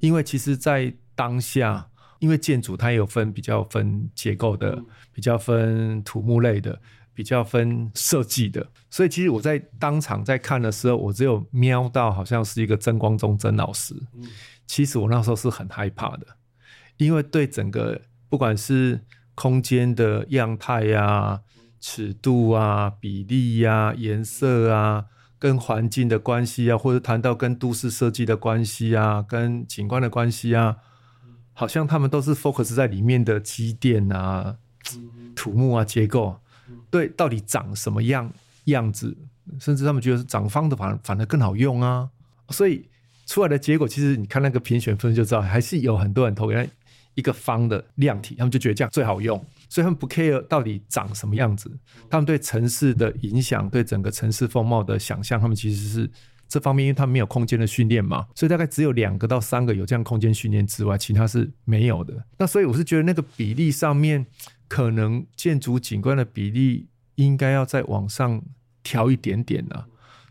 [0.00, 1.88] 因为其实，在当下，
[2.18, 6.78] 因为建筑它也有分比较分结构的，比较分土木类的，
[7.14, 8.66] 比较分设计的。
[8.90, 13.94] 所以，其实我在当场在看的时候，我只有瞄到好像是一个曾光宗曾老师。
[14.66, 16.26] 其实我那时候是很害怕的，
[16.96, 19.00] 因为对整个不管是
[19.34, 21.40] 空间的样态呀、啊、
[21.80, 25.06] 尺度啊、比例呀、啊、颜色啊、
[25.38, 30.78] 跟环境的关系啊，或者谈到跟都市设计的关系啊、跟景观的关系啊，
[31.52, 34.56] 好像他们都是 focus 在里面的机电啊、
[35.36, 36.40] 土木啊、结构，
[36.90, 38.32] 对，到底长什么样
[38.64, 39.16] 样子，
[39.60, 42.10] 甚至他们觉得是长方的反反而更好用啊，
[42.50, 42.88] 所以。
[43.26, 46.68] 出来的结果，其实你看那个评选分就知道，还是有很多人投给
[47.14, 49.36] 一个方的量体，他们就觉得这样最好用，
[49.68, 51.70] 所以他们不 care 到底长什么样子，
[52.08, 56.10] 他们对城市的影响，对整个城市风貌的想象，他们其实是
[56.46, 62.14] 这方面，因为他们没有空间的训练嘛，所以大概只有两个到三个有这样空间训练之外，其他是没有的。
[62.38, 64.24] 那所以我是觉得那个比例上面，
[64.68, 68.42] 可能建筑景观的比例应该要再往上
[68.82, 69.84] 调一点点呢、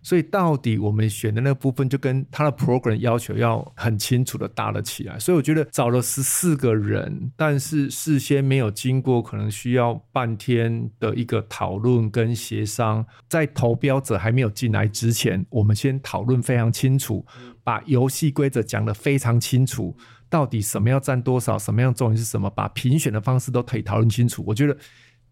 [0.06, 5.18] 所以到底我们选的那个部分，就跟他的 program 要求要很清楚的搭了起来。
[5.18, 17.26] 所以我觉得找了十四个人，但是事先没有经过可能需要半天的一个讨论跟协商，在投标者还没有进来之前，我们先讨论非常清楚，
[17.63, 19.98] 把游戏规则讲得非常清楚，
[20.30, 24.44] 到底什么要占多少，什么样重点是什么，把评选的方式都可以讨论清楚。
[24.46, 24.78] 我觉得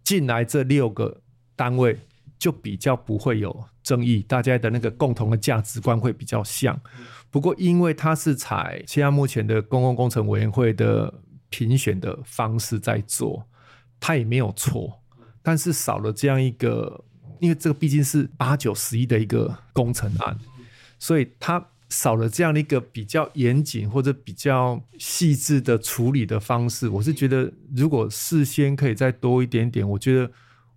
[0.03, 1.21] 进来这六个
[1.55, 1.95] 单位。
[2.39, 6.79] 就比较不会有争议，大家的那个共同的价值观会比较像。
[7.29, 11.13] 不过，因为它是采现在目前的公共工程委员会的
[11.49, 13.45] 评选的方式在做，
[13.99, 15.01] 它也没有错。
[15.41, 17.03] 但是少了这样一个，
[17.39, 20.37] 因为这个毕竟是八九十亿的一个工程案，
[20.97, 26.87] 所以它少了这样的一个比较严谨或者比较细致的处理的方式。
[26.87, 30.31] 我是觉得，如果事先可以再多一点点，我觉得。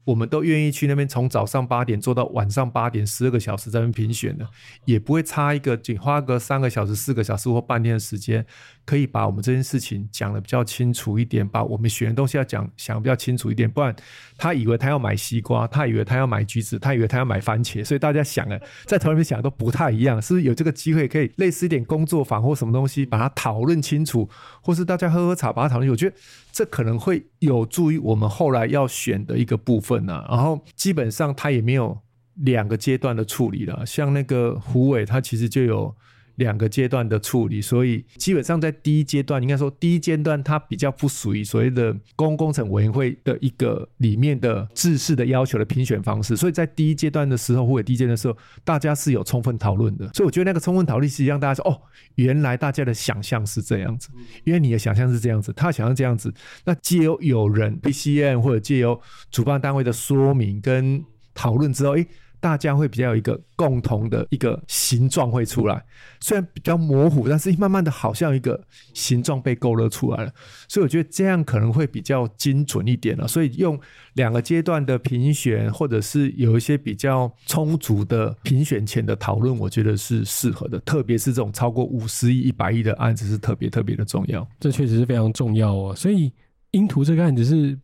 [0.06, 4.48] 我们都愿意去那边，从早上八点做到晚上八点，十二个小时在那边评选的，
[4.84, 8.46] 也不会差一个，仅花个三个小时、四个小时或半天的时间，
[8.86, 13.68] 可以把我们这件事情讲得比较清楚一点，把我们选的东西要讲讲得比较清楚一点。
[13.68, 13.94] 不然
[14.38, 20.22] 他以为他要买西瓜，他以为他要买橘子，他以为他要买番茄，所以大家想啊，在头里面想都不太一样。
[20.22, 24.28] 是不是有这个机会可以类似一点工作坊或什么东西，把它讨论清楚，
[24.62, 25.90] 或是大家喝喝茶把它讨论？
[25.90, 26.16] 我觉得
[26.52, 30.26] 这可能会有助于我们后来要选的一个部分呢、啊。
[30.30, 31.98] 然后基本上他也没有
[32.36, 35.94] 两个阶段的处理了，像那个胡伟，他其实就有
[36.36, 51.80] 两个阶段的处理，所以基本上在第一阶段，应该说第一阶段它比较不属于所谓的公工程委员会的一个里面的制式的要求的评选方式，所以在第一阶段的时候，或者第一阶段的时候，大家是有充分讨论的，所以我觉得那个充分讨论是让大家说，哦，
[52.16, 54.08] 原来大家的想象是这样子，
[54.44, 56.32] 因为你的想象是这样子，他想象这样子，
[56.64, 61.02] 那借由有人 PCM 或者借由主办单位的说明跟
[61.34, 62.06] 讨论之后，诶。
[62.40, 65.84] 大家会比较有一个共同的一个形状会出来，
[66.20, 68.62] 虽然比较模糊，但是慢慢的好像一个
[68.94, 70.32] 形状被勾勒出来了。
[70.68, 73.26] 所以我觉得这样可能会比较精准一点了。
[73.26, 73.78] 所以用
[74.14, 80.78] 两个阶段的评选，或者是有一些比较充足的评选前的讨论，我觉得是适合的。
[80.80, 84.46] 特别是这种超过五十亿、一百亿的案子，是特别特别的重要。
[84.60, 85.94] 这确实是非常重要哦。
[85.96, 86.32] 所以
[86.70, 87.78] 英图这个案子是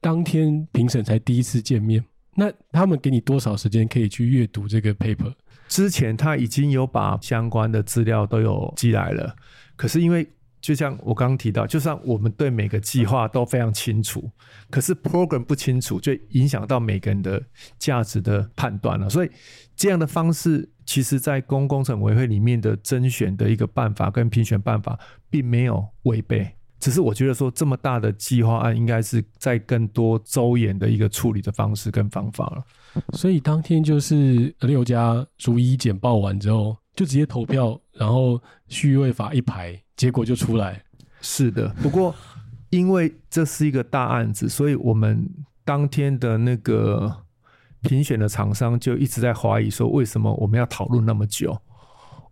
[0.00, 2.04] 当天评审才第一次见面。
[2.38, 5.34] 那他们给你多少时间可以去阅读这个 paper？
[5.66, 9.34] 之前他已经有把相关的资料都有寄来了，
[9.74, 10.24] 可是因为
[10.60, 14.30] 就像我刚刚提到，就算我们对每个计划都非常清楚，
[14.70, 17.42] 可是 program 不清楚，就影响到每个人的
[17.76, 19.10] 价值的判断了。
[19.10, 19.30] 所以
[19.74, 24.96] 这样的方式，其实在公工程委员会里面的甄选的一个办法跟评选办法，
[25.28, 26.54] 并没有违背。
[26.80, 32.64] 只是我觉得说，这么大的计划案，应该是在更多周延的一个处理的方式跟方法了。
[33.14, 40.82] 所以当天就是六家逐一简报完之后，就直接投票，然后序位法一排，结果就出来。
[41.20, 42.14] 是的，不过
[42.70, 45.28] 因为这是一个大案子，所以我们
[45.64, 47.12] 当天的那个
[47.80, 51.60] 评选的厂商就一直在怀疑说，为什么我们要讨论那么久？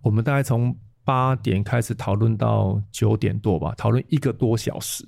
[0.03, 0.77] 我们大概从
[1.07, 5.05] 八点开始讨论到九点多吧，讨论一个多小时，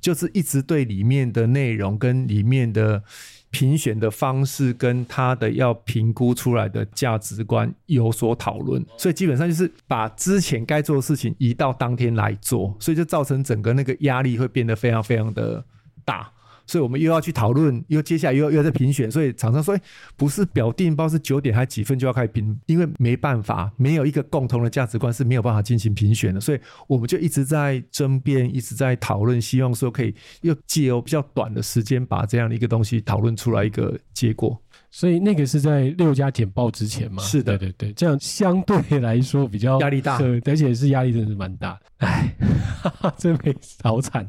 [0.00, 3.02] 就是一直对里面的内容跟里面的
[3.50, 15.64] 评选的方式跟他的要评估出来的价值观有所讨论，所以基本上就是把之前该做的事情移到当天来做，所以就造成整个那个压力会变得非常非常的
[16.04, 16.30] 大。
[16.68, 19.80] 所以我们又要去讨论，又接下来又要又要再评选，所以厂商说，哎，
[20.16, 34.56] 不是表定，不知道是九点还是几分就要开始评，因为没办法，没有一个共同的价值观是没有办法进行评选的，所以我们就一直在争辩，一直在讨论，希望说可以又借由比较短的时间把这样的一个东西讨论出来一个结果。
[34.90, 37.22] 所以那个是在六家简报之前嘛？
[37.22, 41.78] 是的，对对对，这样相对来说比较压力大，而且是压力真的是蛮大。
[41.98, 42.34] 哎，
[43.18, 44.28] 真没好惨。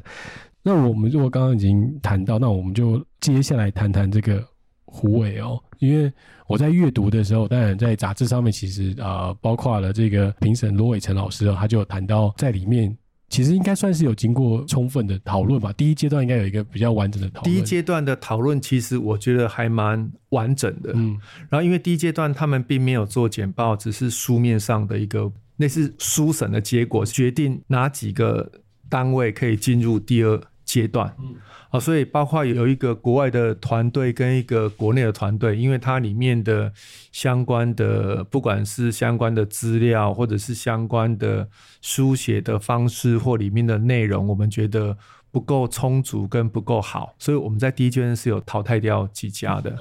[0.62, 4.46] 那我们如果刚刚已经谈到，那我们就接下来谈谈这个
[4.84, 6.12] 胡伟哦，因为
[6.46, 12.94] 我在阅读的时候，当然在杂志上面其实啊、包括了这个评审罗伟成老师哦，他就有谈到在里面，
[13.30, 15.72] 其实应该算是有经过充分的讨论吧。
[15.72, 17.54] 第一阶段应该有一个比较完整的讨论。
[17.54, 21.16] 第一阶段的讨论其实我觉得还蛮完整的，嗯，
[21.48, 28.50] 然后因为第一阶段他们并没有做简报，只是书面上的一个类似书审的结果，决定哪几个
[28.90, 30.38] 单位可以进入第二。
[30.70, 31.34] 阶段，嗯，
[31.68, 36.72] 好，所以包括有一个国外的团队跟一个国内的团队，因为它里面的
[37.10, 41.48] 相关的，不管是相关的资料，或者是相关的
[41.82, 44.96] 书写的方式或里面的内容，我们觉得
[45.32, 49.76] 不够充足跟不够好，所以我们在第一阶段是有淘汰掉几家的，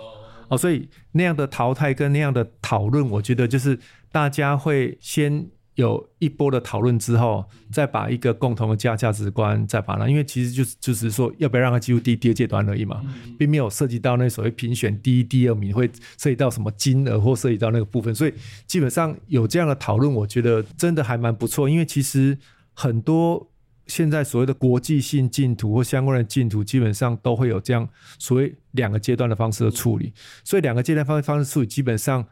[0.48, 3.78] 哦，所以那样的淘汰跟那样的讨论，我觉得就是
[4.12, 5.48] 大家会先。
[5.80, 13.02] 有一波的讨论之后，再把一个共同的价价值观再把它，因为其实就是就是说，要不要让它进入第第二阶段而已嘛，
[13.38, 18.34] 并没有涉及到那所谓评选第一、第二名会涉及到什么金额或涉及到那个部分，所以
[18.68, 21.70] 基本上有这样的讨论，我觉得真的还蛮不错。
[21.70, 22.38] 因为其实
[22.74, 23.50] 很多
[23.88, 30.12] 现在所谓的国际性净土或相关的净土，基本上都会有这样所谓两个阶段的方式的处理，
[30.44, 32.28] 所以两个阶段方方式处理基本上。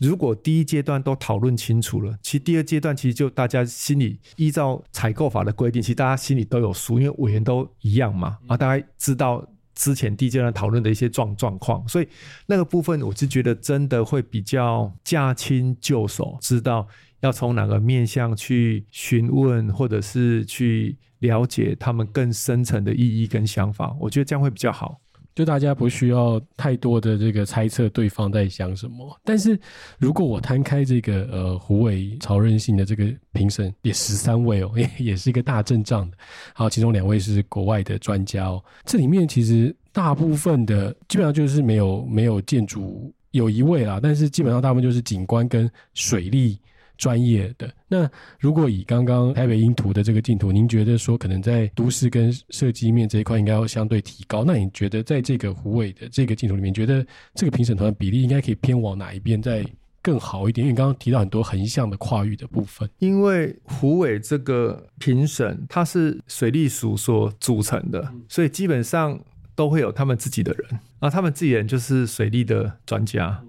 [0.00, 12.08] 如果第一阶段都讨论清楚了，其实第二阶段其实就大家心里依照采购法的规定，其实大家心里都有数，因为委员都一样嘛，啊，大家知道之前第一阶段讨论的一些状状况，所以
[12.46, 16.88] 那个部分我是觉得真的会比较驾轻就熟，知道
[17.20, 24.98] 要从哪个面向去询问，或者是去了解他们更深层的意义跟想法，我觉得这样会比较好。
[25.34, 29.18] 就大家不需要太多的这个猜测对方在想什么。
[29.24, 29.58] 但是
[29.98, 36.16] 如果我摊开这个呃胡伟曹任性的这个评审，也十三位哦，也 也是一个大阵仗的。
[36.54, 38.62] 好，其中两位是国外的专家哦。
[38.84, 46.58] 这里面其实大部分的基本上就是没有没有建筑，有一位啦，但是基本上大部分就是景观跟水利。
[47.00, 47.72] 专业的。
[47.88, 54.44] 那如果以刚刚台北樱图的这个镜头，您觉得说可能在都市跟设计面这一块应该要相对提高？
[54.44, 59.64] 那你觉得在这个虎尾的这个镜头里面，觉得这个评审团的比例应该可以偏往哪一边再
[60.02, 60.66] 更好一点？
[60.66, 62.88] 因为你刚刚提到很多横向的跨域的部分。
[62.98, 69.18] 因为虎尾这个评审它是水利署所组成的，所以基本上
[69.54, 73.42] 都会有他们自己的人，啊，他们自己人就是水利的专家。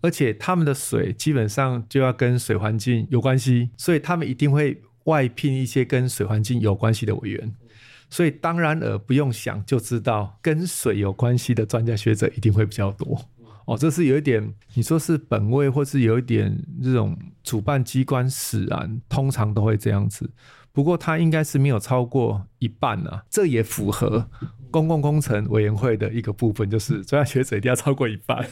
[0.00, 7.54] 而且他们的水基本上就要跟水环境有关系，所以他们一定会外聘一些跟水环境有关系的委员。
[8.08, 13.20] 所以当然而不用想就知道，跟水有关系的专家学者一定会比较多。
[13.66, 20.28] 哦，这是有一点，你说是本位，或是有一点这种主办机关使然，通常都会这样子。
[20.72, 24.28] 不过他应该是没有超过一半啊，这也符合。
[24.70, 28.48] 公共工程委员会的一个部分就是专家学者一定要超过一半，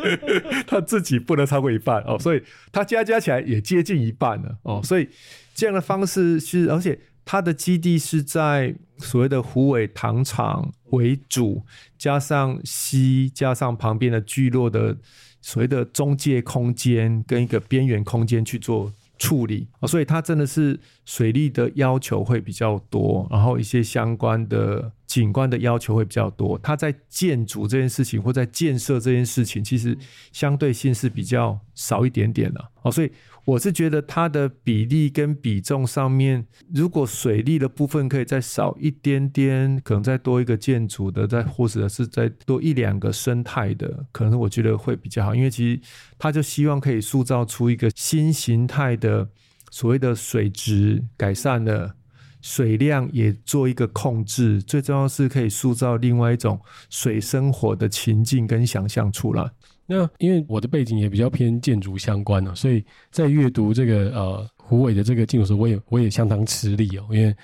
[0.66, 5.08] 他自己不能超过一半哦，所以他加加起来也接近一半了哦，所以
[5.54, 11.64] 这样的方式是，而且他的基地是在所谓的虎尾糖厂为主，
[11.96, 14.96] 加上西，加上旁边的聚落的
[15.40, 18.92] 所谓的中介空间跟一个边缘空间去做。
[19.18, 26.58] 处理啊，所以它真的是水利的要求会比较多，然后一些相关的景观的要求会比较多。
[26.62, 29.96] 它在建筑这件事情或在建设这件事情，其实
[30.32, 33.12] 相对性是比较少一点点的哦，所以。
[33.44, 45.34] 我是觉得它的比例跟比重上面，如果水利的部分可以再少一点点，可能再多一个建筑的，再或者是再多一两个生态的，可能我觉得会比较好。
[45.34, 45.80] 因为其实
[46.20, 49.28] 他就希望可以塑造出一个新形态的
[49.72, 51.96] 所谓的水质改善了，
[52.42, 59.50] 水量也做一个控制，最重要是可以塑造另外一种水生活的情境跟想象出来。
[59.86, 67.06] 那因为我的背景也比较偏建筑相关啊，所以在阅读这个呃胡伟的这个竞图时，我也我也相当吃力哦。
[67.10, 67.34] 因为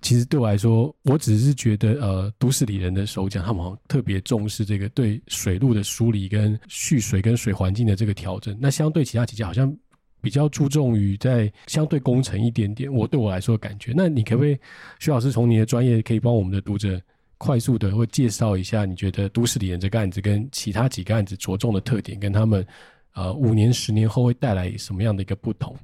[0.00, 8.56] 其实对我来说，我只是觉得呃都市里人的首奖，他们好像特别重视这个对水路的梳理跟蓄水跟水环境的这个调整。
[8.60, 9.74] 那相对其他几家好像
[10.20, 12.92] 比较注重于在相对工程一点点。
[12.92, 14.58] 我对我来说的感觉，那你可不可以
[14.98, 17.00] 徐老师从你的专业可以帮我们的读者？
[17.40, 22.66] 快速的会介绍一下，你觉得都市里人这个案子跟其他几个案子着重的特点，跟他们
[23.14, 25.76] 呃五年、十年后会带来什么样的一个不同？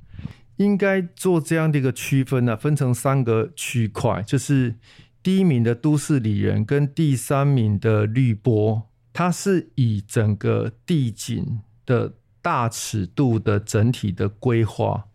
[0.57, 4.75] 应该做这样的一个区分呢、啊，分成三个区块，就是
[5.23, 8.83] 第一名的都市里人跟第三名的绿波，
[9.13, 12.15] 它是以整个地景的
[12.45, 15.07] 大尺度的整体的规划，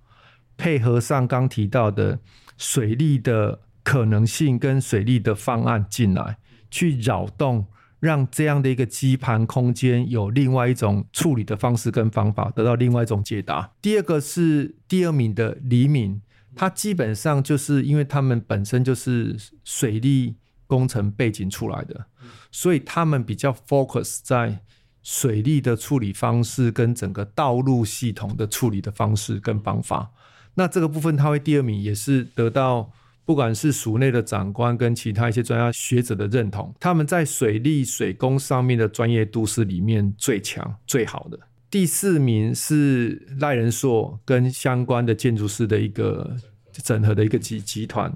[0.57, 2.19] 配合上刚提到的
[2.57, 3.61] 水利的。
[3.81, 6.37] 可能性跟水利的方案进来，
[6.69, 7.65] 去扰动，
[7.99, 13.71] 让这样的一个基盘空间有另外一种处理的方式跟方法，得到另外一种解答。
[13.81, 16.21] 第二个是第二名的李敏，
[16.55, 20.35] 他基本上就是因为他们本身就是水利
[20.67, 22.05] 工程背景出来的，
[22.51, 24.61] 所以他们比较 focus 在
[25.09, 30.11] 水利的处理方式跟整个道路系统的处理的方式跟方法。
[30.53, 32.91] 那这个部分他会第二名，也是得到。
[33.25, 41.39] 不管是署内的长官跟其他一些专家学者的认同，他们在水利水工上面的专业度是里面最强最好的。
[41.69, 46.37] 第四名是赖仁硕跟相关的建筑师的一个
[46.71, 48.11] 整合的一个集集团，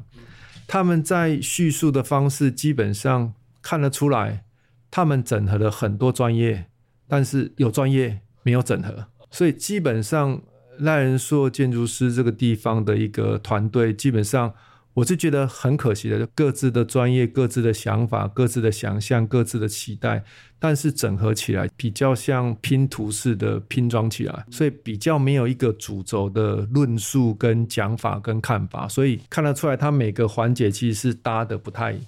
[0.68, 4.44] 他们在叙述的方式基本上看得出来，
[4.90, 6.66] 他们整合了很多专业，
[7.08, 10.42] 但是有专业没有整合，所以基本上
[10.80, 14.54] 赖仁硕建筑师这个地方的一个团队基本上。
[14.96, 20.24] 我是觉得很可惜的，各自的专业、各自的想法、各自的想象、各自的期待，
[20.60, 32.00] 但是整合起来比较像拼图式的拼装起来，所以比较没有一个主轴的论述跟讲法跟看法，所以看得出来，它每个环节其实是搭的不太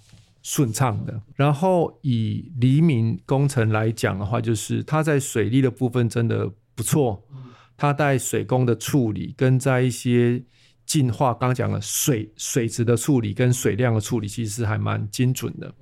[0.45, 1.19] 顺畅的。
[1.33, 7.27] 然后以黎明工程来讲的话，就是它在水利的部分真的不错，
[7.75, 10.43] 它在水工的处理跟在一些。
[10.87, 15.73] 净化刚刚讲了水水质的处理跟水量的处理，其实还蛮精准的，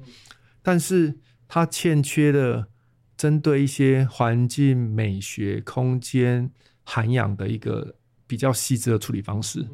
[0.61, 2.69] 但是它欠缺的
[3.17, 6.49] 针对一些环境美学、空间
[6.85, 9.67] 涵养的一个比较细致的处理方式，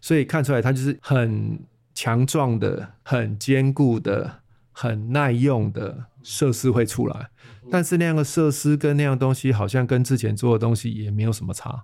[0.00, 1.56] 所以看出来它就是很
[1.94, 4.40] 强壮的、很坚固的、
[4.72, 7.30] 很耐用的设施会出来，
[7.70, 11.82] 但是那样的设施跟那样东西好像跟之前做的东西也没有什么差，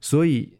[0.00, 0.56] 所以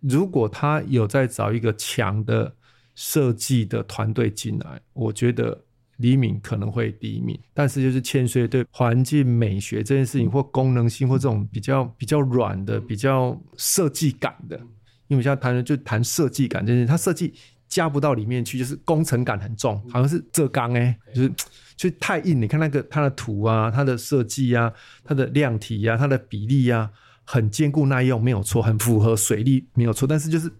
[0.00, 2.52] 如果他有在找一个强的
[2.96, 5.64] 设计的团队进来，我觉得
[5.98, 14.60] 李敏可能会第一名，但是就是欠缺对环境美学这件事情或功能性或这种比较比较软的、比较设计感的，
[15.06, 17.32] 因为像谈的就谈设计感这件事，他设计。
[17.76, 21.30] 加不到里面去，就是工程感很重，好像是浙钢哎，就是
[21.76, 22.40] 就太硬。
[22.40, 24.72] 你看那个它的图啊，它的设计啊，
[25.04, 26.90] 它的量体啊，它的比例啊，
[27.24, 30.08] 很坚固耐用，没有错，很符合水利，没有错。
[30.08, 30.50] 但是就是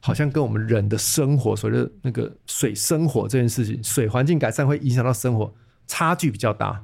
[0.00, 5.54] 好像跟我们人的生活，所谓的那个水生活这件事情，水环境改善会影响到生活，
[5.86, 6.82] 差距比较大。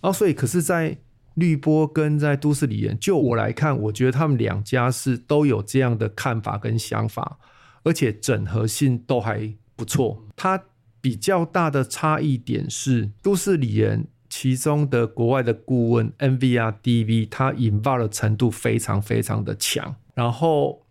[0.00, 0.96] 然后所以，可是，在
[1.34, 7.38] 绿波跟在都市里延，就我来看，我觉得他们两家是都有这样的看法跟想法。
[7.82, 10.24] 而且整合性都还不错。
[10.36, 10.62] 它
[11.00, 19.94] 比较大的差异点是，都市里人其中的国外的顾问 NVRDV，它引爆的程度非常非常的强。
[20.14, 20.84] 然后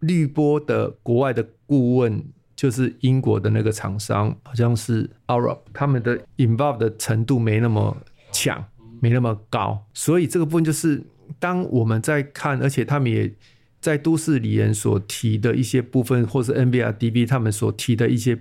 [0.00, 2.24] 绿波的国外的顾问
[2.56, 7.96] 就是英国的那个厂商，好像是 Arup，他们的 involve 的程度没那么
[8.32, 8.64] 强，
[9.00, 9.86] 没那么高。
[9.94, 11.02] 所以这个部分就是
[11.38, 13.32] 当我们在看，而且他们也。
[13.82, 18.38] 在都市里人所提的一些部分，或是 NVRDV 他们所提的一些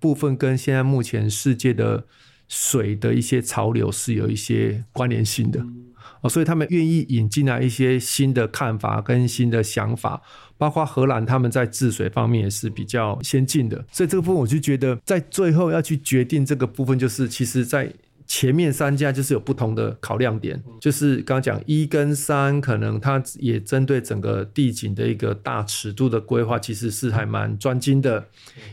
[0.00, 2.06] 部分，跟现在目前世界的
[2.48, 5.64] 水的一些潮流是有一些关联性的
[6.22, 10.22] 哦，所以他们愿意引进来一些新的看法跟新的想法，
[10.56, 17.92] 包括荷兰他们在治水方面也是比较先进的，所以这个部分我就觉得在最后要去决定这个部分，就是其实在。
[18.34, 28.26] 前面三家就是有不同的考量点，就是刚刚讲一跟三，可能它也针对整个地景的一个大尺度的规划，其实是还蛮专精的，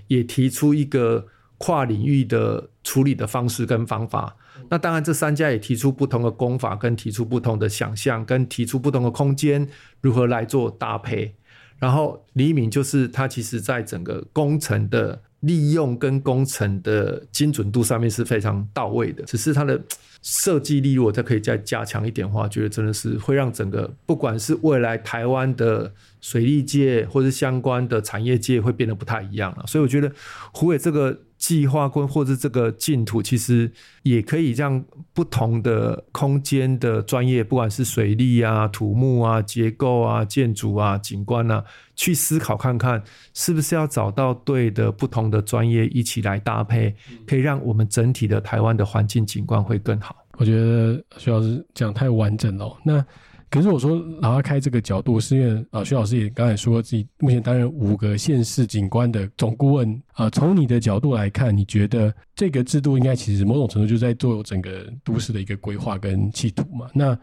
[0.07, 4.37] 也提出一个跨领域的处理的方式跟方法。
[4.69, 9.67] 那当然，这三家也提出不同的工法，跟提出不同的想象，跟提出不同的空间
[9.99, 11.35] 如何来做搭配。
[11.79, 15.23] 然后李敏就是他其实在整个工程的。
[15.41, 19.81] 利用跟工程的精准度上面是非常到位的，只是它的
[20.21, 29.65] 设计力，如果再可以再加强一点的话，觉得真的是会让整个不管是未来台湾的水利界或是相关的产业界会变得不太一样了。
[29.65, 30.11] 所以我觉得
[30.51, 31.17] 湖北这个。
[31.39, 33.71] 计划跟或者这个净土，其实
[34.03, 34.83] 也可以让
[35.13, 41.63] 不同的空间的专业，不管是水利啊、土木啊、结构啊、建筑啊、景观啊，
[41.95, 43.01] 去思考看看，
[43.33, 46.93] 是不是要找到对的不同的专业一起来搭配，
[47.25, 50.15] 可以让我们整体的台湾的环境景观会更好。
[50.37, 52.77] 我觉得徐老师讲太完整了。
[52.83, 53.03] 那
[53.49, 60.29] 可是我说，然后开这个角度，是因为啊，徐老师也刚才说自己目前担任五个县市景观的总顾问啊。
[60.29, 66.87] 从你的角度来看，你觉得这个制度应该其实某种程度就在做整个都市的一个规划跟企图嘛？
[66.93, 67.17] 那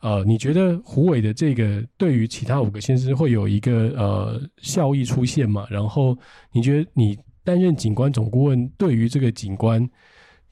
[0.00, 5.66] 呃，你觉得胡伟的这个对于其他五个县市会有一个呃效益出现吗？
[5.70, 6.16] 然后
[6.52, 9.88] 你觉得你担任景观总顾问，对于这个景观？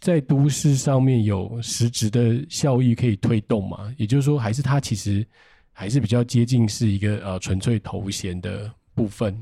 [0.01, 3.93] 在都市上面有实质的效益可以推动吗？
[3.97, 5.27] 也就是说，还是它其实
[5.73, 9.37] 还是比较接近是一个呃纯粹头衔的部分。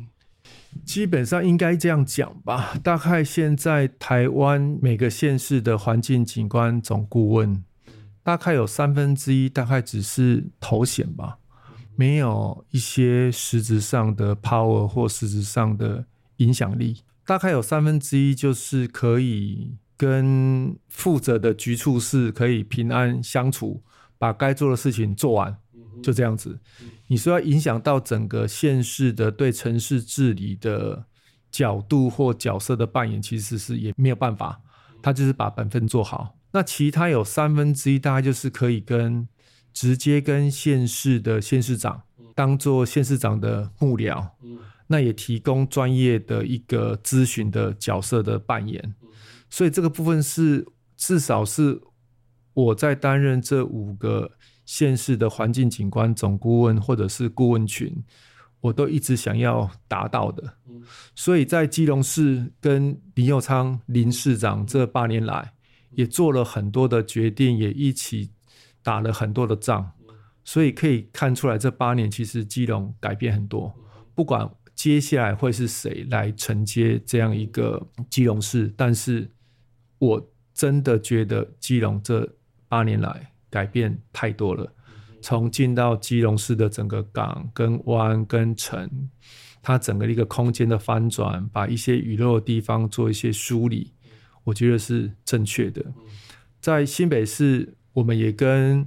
[0.84, 2.74] 基本上应该这样讲吧。
[2.82, 7.62] 大概现在台湾每个县市的环境景观总顾问，
[8.22, 11.38] 大概有三分之一大概只是头衔吧，
[11.96, 17.02] 没有一些实质上的 power 或实质上的影响力。
[17.26, 19.76] 大概有三分之一就是可以。
[19.96, 23.82] 跟负责的局处室可以平安相处，
[24.18, 25.56] 把该做的事情做完，
[26.02, 26.58] 就这样子。
[27.06, 31.06] 你说要影响到整个县市的对城市治理的
[31.50, 34.60] 角度或角色的扮演，其实是也没有办法。
[35.02, 36.36] 他就是把本分做好。
[36.52, 39.28] 那其他有三分之一，大概就是可以跟
[39.72, 42.02] 直接跟县市的县市长
[42.34, 44.26] 当做县市长的幕僚，
[44.88, 48.94] 那也提供专业的一个咨询的角色的扮演。
[49.48, 50.66] 所以这个部分是
[50.96, 51.80] 至少是
[52.54, 54.32] 我在担任这五个
[54.64, 58.02] 县市的环境景观总顾问或者是顾问群，
[58.60, 60.54] 我都一直想要达到的。
[61.14, 65.52] 所以在基隆市跟林佑昌林市长这八年来，
[65.90, 68.32] 也做了很多的决定，也一起
[68.82, 69.92] 打了很多的仗。
[70.42, 73.74] 所以可以看出来，这八年其实基隆改变很多。
[74.14, 79.30] 不管接下来会是谁来承接这样一个基隆市，但是。
[79.98, 82.34] 我真的觉得基隆这
[82.68, 84.72] 八年来改变太多了，
[85.20, 89.08] 从进到基隆市的整个港、跟湾、跟城，
[89.62, 93.92] 它整个一个空间的翻转，把一些娱乐的地方做一些梳理，
[94.44, 95.84] 我觉得是正确的。
[96.60, 98.86] 在新北市，我们也跟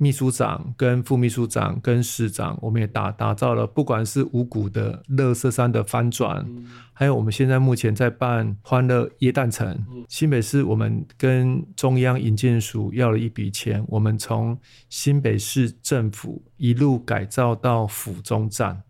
[0.00, 6.46] 秘书长、跟副秘书长、跟市长，我们也打打造了，不管是五股的乐色山的翻转，
[6.92, 9.76] 还有我们现在目前在办欢乐椰蛋城。
[10.08, 14.56] 新北市，我们跟中央营建署要了一笔钱，我们从
[14.88, 18.80] 新北市政府一路改造到府中站。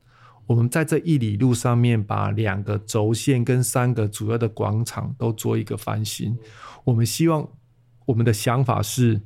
[0.47, 6.37] 我们在这一里路上面，把两个轴线跟三个主要的广场都做一个翻新。
[6.85, 7.47] 我们希望
[8.05, 9.21] 我们的想法是，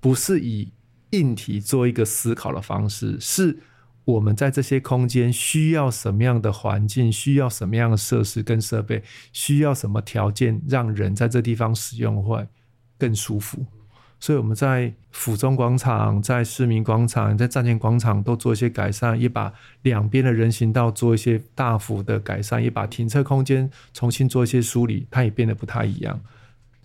[0.00, 0.72] 不是以
[1.10, 3.58] 硬体做一个思考的方式，是
[4.04, 9.02] 我们在这些空间需要什么样的环境，需要什么样的设施跟设备，
[9.32, 12.46] 需要什么条件，让人在这地方使用会
[12.98, 13.64] 更舒服。
[14.18, 19.52] 所以我们在府中广场、在市民广场、在站前广场都做一些改善，也把
[19.82, 26.20] 两边的人行道做一些大幅的改善，也把停车空间重新做一些梳理，它也变得不太一样。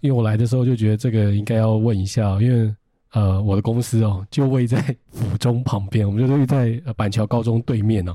[0.01, 2.73] 因为我来的时候就觉得这个应该要问一下，因为。
[3.15, 8.13] 呃，我的公司哦，就位在府中旁边，我们就位在板桥高中对面哦，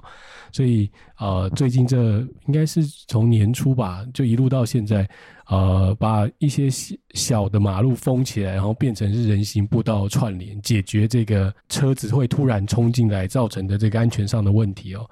[0.53, 5.09] 所以呃，最近这应该是从年初吧，就一路到现在，
[5.47, 6.69] 呃，把一些
[7.15, 15.09] 小的马路封起来，然后变成是人行步道串联，解决这个车子会突然冲进来造成的这个安全上的问题哦。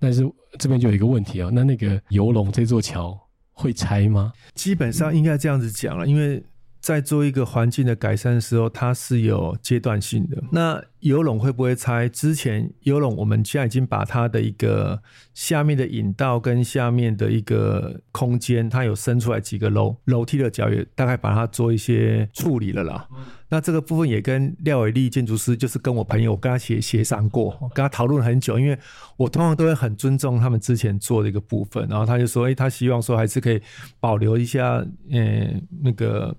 [0.00, 0.28] 但是
[0.58, 3.16] 这边就有一个问题哦，那那个游龙这座桥
[3.52, 4.32] 会拆吗？
[4.56, 6.42] 基本上应该这样子讲了，因为。
[6.80, 10.42] 在做一个环境的改善的时候，它是有阶段性的。
[10.50, 12.08] 那游龙会不会拆？
[12.08, 15.00] 之前游龙，我们现在已经把它的一个
[15.34, 23.08] 下面的引道跟下面的一个空间，它有伸出来几个楼楼梯的角，也大概把它做一些处理了啦。
[23.50, 28.78] 那这个部分也跟廖伟立建筑师，就是跟我朋友，我跟他协协商过，跟他讨论很久，因为
[29.16, 33.60] 我通常都会很尊重他们之前做的一个部分，然后他就说，哎、欸，他希望说还是可以
[34.00, 36.36] 保留一下，呃、欸，那个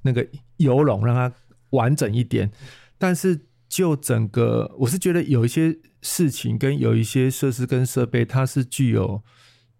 [0.00, 0.26] 那个
[0.56, 1.30] 游龙让它
[1.70, 2.50] 完整一点。
[2.96, 3.38] 但是
[3.76, 9.22] 就整个，我是觉得有一些事情跟有一些设施跟设备，它是具有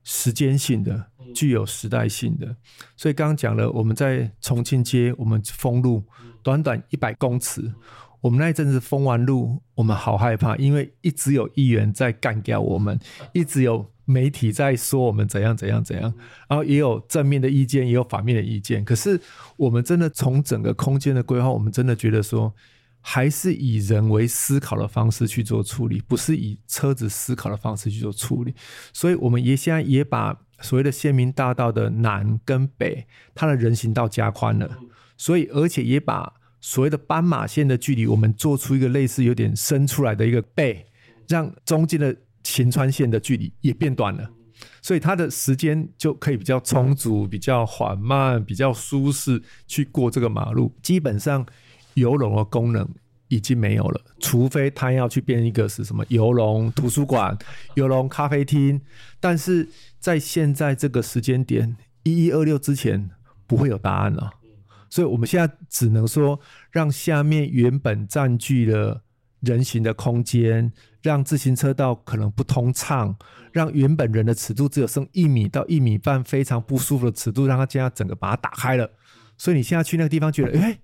[0.05, 1.07] 时间性的。
[1.35, 2.57] 具有时代性的，
[2.97, 6.03] 所以刚刚讲了，我们在重庆街，我们封路
[6.43, 7.75] 短短一百公尺，
[8.21, 12.99] 我们那一阵子封完路，我们好害怕，因为一直有议员在干掉我们，
[13.35, 16.15] 一直有媒体在说我们怎样怎样怎样，
[16.49, 18.85] 然后也有正面的意见，也有反面的意见。
[18.85, 19.21] 可是
[19.57, 22.55] 我们真的从整个空间的规划，我们真的觉得说，
[23.09, 28.53] 还是以人为思考的方式去做处理，不是以车子思考的方式去做处理。
[28.93, 30.37] 所以我们也现在也把。
[30.63, 34.67] 所谓的县民大道的南跟北，它的人行道加宽了，
[35.15, 36.33] 所以而且也把
[36.63, 40.87] 所谓的斑马线的距离，我们做出一个类似有点伸出来的一个背，
[41.29, 44.31] 让中间的行穿线的距离也变短了，
[44.81, 50.75] 所以它的时间就可以比较充足、比较缓慢、比较舒适去过这个马路。
[50.81, 51.45] 基本上
[51.97, 52.89] 游龙的功能
[53.29, 57.37] 已经没有了，除非他要去变一个是什么游龙图书馆、
[57.75, 58.81] 游龙咖啡厅，
[59.21, 59.69] 但是。
[59.99, 63.11] 在现在这个时间点，一一二六之前
[63.45, 64.31] 不会有答案了，
[64.89, 66.39] 所以我们现在只能说，
[66.71, 69.03] 让下面原本占据了
[69.41, 70.73] 人行的空间，
[71.03, 73.17] 让自行车道可能不通畅，
[73.51, 78.89] 让原本人的尺度只有剩一米到一米半，非常不舒服的尺度，让它这样整个把它打开了。
[79.37, 80.79] 所以你现在去那个地方，觉得，哎，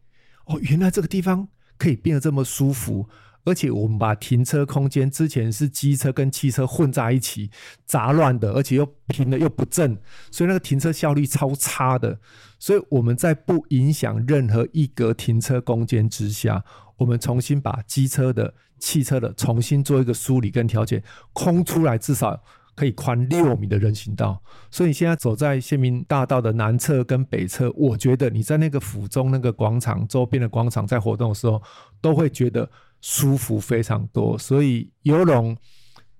[0.46, 3.08] 哦，原来这个地方可以变得这么舒服。
[3.44, 7.50] 而且我们把停车空间之前是机车跟汽车混在一起
[7.84, 9.98] 杂乱的，而且又平的又不正，
[10.30, 12.20] 所以那个停车效率超差的。
[12.60, 16.62] 所以我们在不影响任何一格停车空间之下，
[16.96, 22.40] 我们重新把机车的、汽车的重新做一个梳理跟调节，空出来至少
[22.74, 24.42] 可以宽六米的人行道。
[24.70, 31.62] 所以你现在走在县民大道的南侧跟北侧，我觉得你在那个府中那个广场周边的广场在活动的时候，
[32.00, 32.68] 都会觉得。
[33.04, 35.56] 舒服非常多，所以游龙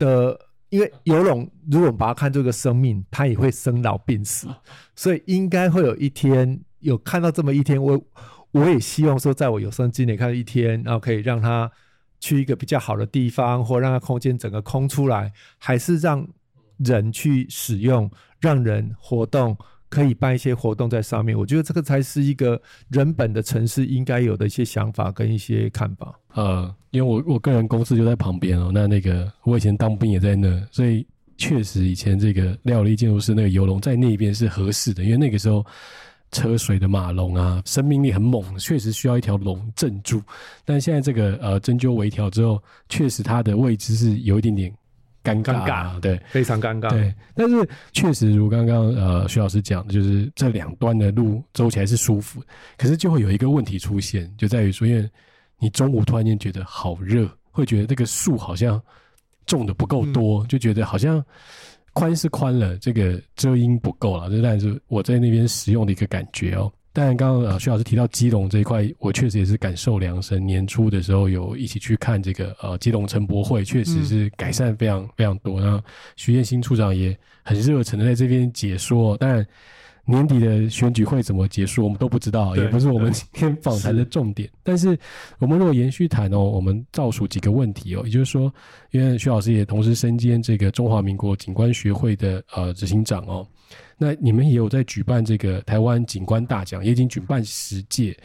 [0.00, 0.36] 的，
[0.68, 4.48] 因为游龙如果我们把它看作一个生命，它也会生老病死，
[4.96, 8.04] 所以应该会有一天有看到这么一天，我
[8.50, 11.70] 我也希望说，在我有生之年看到一天，然后可以让它
[12.18, 16.26] 去一个比较好的地方，或让它空间整个空出来，还是让
[16.84, 18.10] 人去使用，
[18.40, 19.56] 让人活动。
[19.88, 22.58] 可以办一些活动在上面，我觉得这个才是一个
[22.88, 26.18] 人本的城市应该有的一些想法跟一些看法。
[26.32, 31.06] 呃，因为我我个人公司就在旁边哦，那那个我以前当兵也在那，所以
[31.36, 35.62] 确实以前这个廖立建筑师那个游龙在那边是合适的，因为那个时候
[36.30, 40.22] 车水的马龙啊，生命力很猛，确实需要一条龙镇住。
[40.64, 42.58] 但现在这个呃针灸微调之后，
[42.88, 44.72] 确实它的位置是有一点点
[45.22, 46.90] 尴尬，尴尬，对，非常尴尬。
[46.90, 52.42] 对，但是确实如刚刚呃徐老师讲的，就是这两端的路走起来是舒服，
[52.76, 55.08] 可是就会有一个问题出现，就在于说，因为
[55.58, 58.80] 你中午突然间觉得好热，会觉得这个树好像
[59.46, 61.24] 种的不够多，嗯、就觉得好像
[61.92, 66.72] 宽是宽了，这个遮阴不够了，这但是我在那边使用的一个感觉哦。
[66.94, 70.44] 但刚刚呃徐老师提到基隆这一块，我确实也是感受良深。
[70.44, 75.60] 年初的时候有一起去看这个呃基隆城博会，确实是改善非常非常多。
[75.60, 75.82] 然后
[76.16, 79.16] 徐彦新处长也很热忱的在这边解说。
[79.16, 79.46] 当然
[80.04, 84.50] 年底的选举会怎么结束，我们都不知道，也不是我们今天访谈的重点。
[84.62, 84.98] 但是
[85.38, 88.52] 我们如果延续谈哦，我们倒数几个问题哦，也就是说，
[88.90, 93.46] 因为徐老师也同时身兼这个中华民国景观学会的呃执行长哦。
[93.98, 98.16] 那你们也有在举办这个台湾景观大奖，也已经举办十届。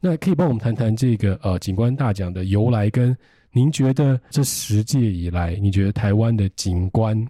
[0.00, 3.16] 那可以帮我们谈谈这个呃景观大奖的由来，跟
[3.52, 7.26] 您觉得这十届以来，你觉得台湾的景观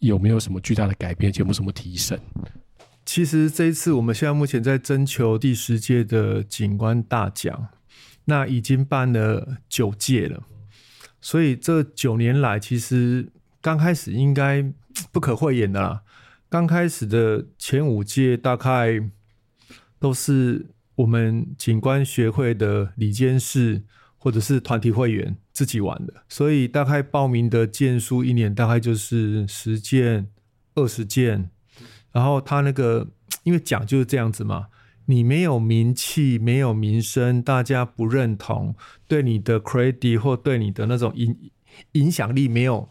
[0.00, 2.18] 有没有什么巨大的改变，有没有什么提升？
[3.06, 7.68] 其实这一次我们现在目前在征求第十届的景观大奖，
[8.24, 10.42] 那已经办了九届了。
[11.20, 13.28] 所以这九年来，其实
[13.60, 14.64] 刚开始应该
[15.12, 16.02] 不可讳言的啦。
[16.50, 19.00] 刚开始的前五届大概
[19.98, 23.82] 都是我们景观学会的理监事
[24.16, 30.28] 或者是团体会员自己玩的，所以大概报名的件数一年大概就是十件、
[30.74, 31.50] 二十件。
[32.10, 33.06] 然后他那个
[33.42, 34.68] 因为奖就是这样子嘛，
[35.04, 38.74] 你没有名气、没有名声，大家不认同，
[39.06, 41.50] 对你的 credit 或对你的那种影
[41.92, 42.88] 影响力没有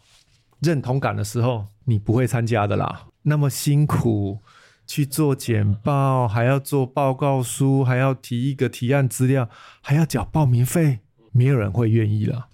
[0.60, 3.07] 认同感的时候，你不会参加的啦。
[3.28, 4.40] 那么辛苦
[4.86, 9.48] 去做简报，还要做报告书，还要提一个提案资料，
[9.80, 11.00] 还要缴报名费，
[11.32, 12.48] 没有人会愿意了。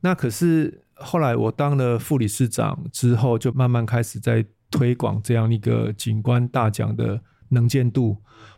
[0.00, 8.16] 那可是后来我当了副理事长之后，就慢慢开始在推广这样一个景观大奖的能见度，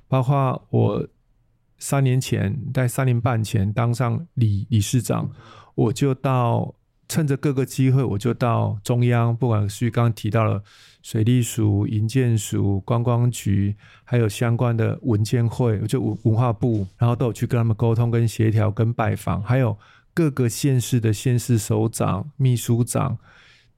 [0.08, 1.06] 包括我
[1.78, 5.30] 三年前在三年半前当上理理事长，
[5.74, 6.74] 我就到。
[7.12, 10.62] 趁着各个机会，我就到中央，不管是刚提到了
[11.02, 19.76] 水利署、营建署、观光局，还有相关的文建会，就文文化部，然后都有去跟他们沟通、跟协调、跟拜访，还有
[20.14, 23.18] 各个县市的县市首长、秘书长、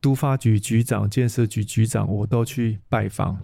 [0.00, 3.36] 都发局局长、建设局局长，我都去拜访。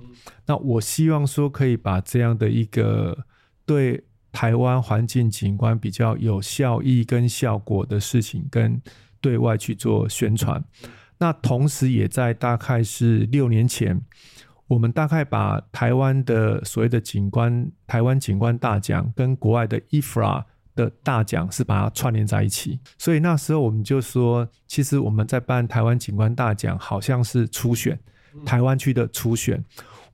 [0.46, 3.26] 那我希望说，可以把这样的一个
[3.66, 8.80] 对台湾环境景观比较有效益跟效果的事情，跟
[9.20, 10.62] 对外去做宣传，
[11.18, 14.00] 那同时也在大概是六年前，
[14.66, 20.44] 我们大概把台湾的所谓的景观，台湾景观大奖跟国外的 IFRA
[20.74, 27.98] 的大奖是把它串联在一起，所以那时候我们就说，其实我们在办台湾景观大奖，好像是初选，
[28.46, 29.62] 台湾区的初选，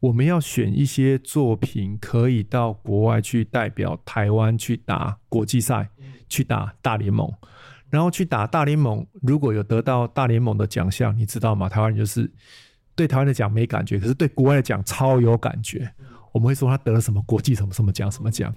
[0.01, 5.89] 我们要选一些作品可以到国外去代表台湾去打国际赛，
[6.29, 7.33] 去打大联盟。
[7.91, 11.68] 然后去打大联盟，如果有得到大联盟的奖项，你知道吗？
[11.68, 12.30] 台湾人就是
[12.95, 15.91] 对台湾的奖没感觉，可是对国外的奖超有感觉。
[16.32, 18.55] 我们会说他得了什么国际什么什么奖什么奖，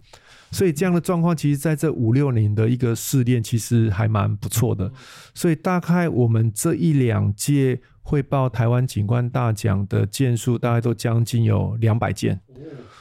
[0.51, 4.91] 所以这样的状况，其实在这五六年的一个试炼，其实还蛮不错的。
[5.34, 12.41] 所以大概我们这一两届会报台湾景观大奖的件数，大概都将近有两百件，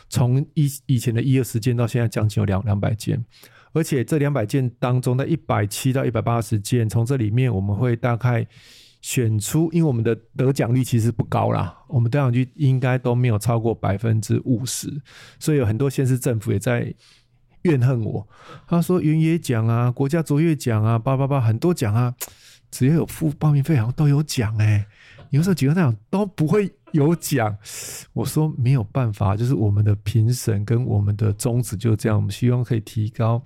[0.09, 3.25] 从以以前的一二十件到现在将近有两两百件。
[3.73, 8.47] 而且这两百件当中的一百七到一百八十件，从这里面我们会大概
[9.01, 14.89] 选出，因为我们的得奖率其实不高啦，我们得奖率应该都没有超过百分之五十，
[15.39, 16.93] 所以有很多县市政府也在
[17.63, 18.27] 怨恨我。
[18.67, 22.15] 他说原野奖啊、国家卓越奖啊、八八八很多奖啊，
[22.71, 24.87] 只要有付报名费好像都有奖哎、欸，
[25.31, 26.73] 有时候几个那样都不会。
[26.93, 27.57] 有奖，
[28.13, 33.43] 我说没有办法，就是我们的评审跟我们的宗旨就这样，我们希望可以提高，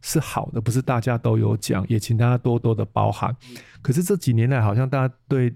[0.00, 3.36] 是好的，不是大家都有奖，也请大家多多的包涵。
[3.82, 5.52] 可是这几年来，好像大家对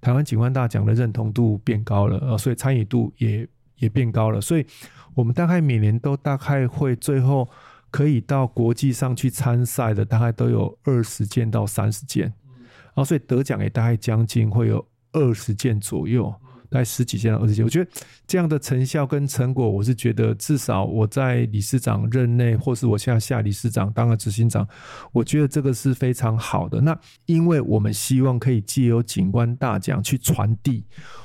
[0.00, 4.66] 台湾景观大奖的认同度变高了，呃，所以参与度也也变高了，所以
[5.14, 7.48] 我们大概每年都大概会最后
[7.90, 16.34] 可以到国际上去参赛的，大概都有二十件到三十件，然后所以得奖也大概将近会有二十件左右。
[16.70, 17.90] 大概十几件到二十件，我觉得
[18.26, 24.66] 这样的成效跟成果，我是觉得至少我在理事长任内，或是我现在下理事长当了执行长，
[25.12, 26.80] 我觉得这个是非常好的。
[26.80, 26.96] 那
[27.26, 30.84] 因为我们希望可以借由景观大奖去传递，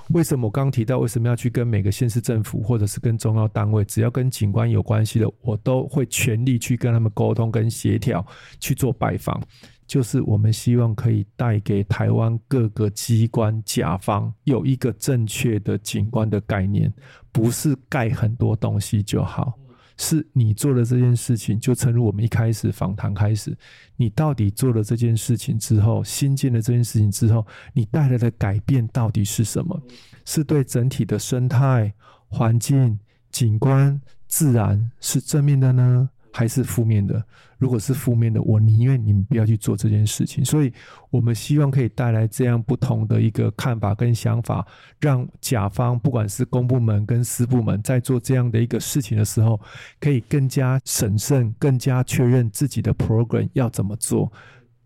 [0.10, 8.26] 为什么我刚刚提到为什么要去跟每个县市政府或者是跟中央单位，只要跟景观有关系的，我都会全力去跟他们沟通跟协调
[8.60, 9.40] 去做拜访。
[9.88, 16.92] 就是我们希望可以带给台湾各个机关甲方有一个正确的景观的概念，
[17.32, 19.54] 不是盖很多东西就好，
[19.98, 23.56] 是你做了这件事情，就正如我们一开始访谈开始，
[23.96, 29.80] 你到底做了这件事情之后，新建了这件事情之后，你带来的改变到底是什么？
[30.26, 31.94] 是对整体的生态
[32.28, 33.00] 环境、
[33.32, 36.10] 景观、自然是正面的呢？
[36.36, 37.26] 还是负面的？
[37.58, 40.44] 如果是负面的，我宁愿你们不要去做这件事情。
[40.44, 40.74] 所以，
[41.10, 44.68] 我们希望可以带来这样不同的一个看法跟想法，
[45.00, 49.58] 让甲方不管是公部门跟私部门，在做这样的一个事情的时候，
[50.02, 54.30] 可以更加审慎、更加确认自己的 program 要怎么做，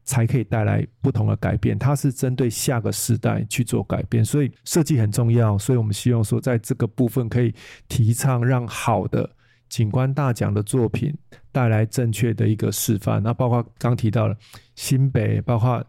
[0.03, 1.79] 才可以带来不同的改变。
[1.79, 5.57] 它是针对下个时代去做改变，所以设计很重要。
[5.57, 7.55] 所以我们希望说，在这个部分可以
[7.87, 9.27] 提倡让好的。
[9.69, 11.15] 景观大奖的作品
[11.59, 14.37] 带来正确的一个示范，那包括刚提到了
[14.75, 15.85] 新北，包括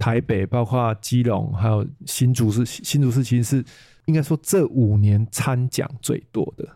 [0.00, 2.66] 台北，包括基隆，还有新竹市。
[2.66, 3.64] 新竹市其实是
[4.06, 6.68] 应该说这五年参奖最多的，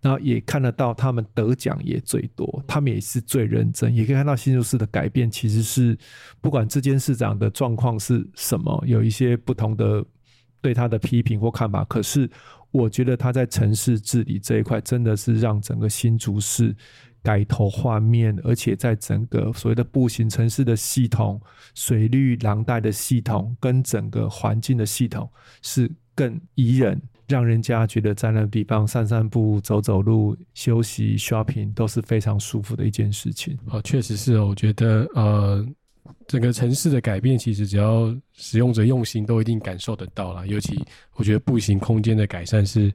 [0.00, 5.98] 然后也看得到他们得奖也最多，他们也是最认真，也可以看到新竹市的改变其实是
[6.40, 10.04] 不管这间市长的状况是什么，有一些不同的
[10.60, 12.30] 对他的批评或看法，可是。
[12.74, 16.74] 我觉得他在城市治理这一块，真的是让整个新竹市
[17.22, 21.40] 改头换面，而且在整个所谓的步行城市的系统、
[21.74, 25.30] 水绿廊带的系统跟整个环境的系统
[25.62, 33.58] 是更宜人，让人家觉得在那地方散散步、走走路、休息、shopping 都是非常舒服的一件事情。
[33.66, 35.66] 哦，确实是哦，我觉得呃。
[36.26, 40.46] 整个城市的改变，其实只要使用者用心，都一定感受得到了。
[40.46, 42.92] 尤其我觉得步行空间的改善是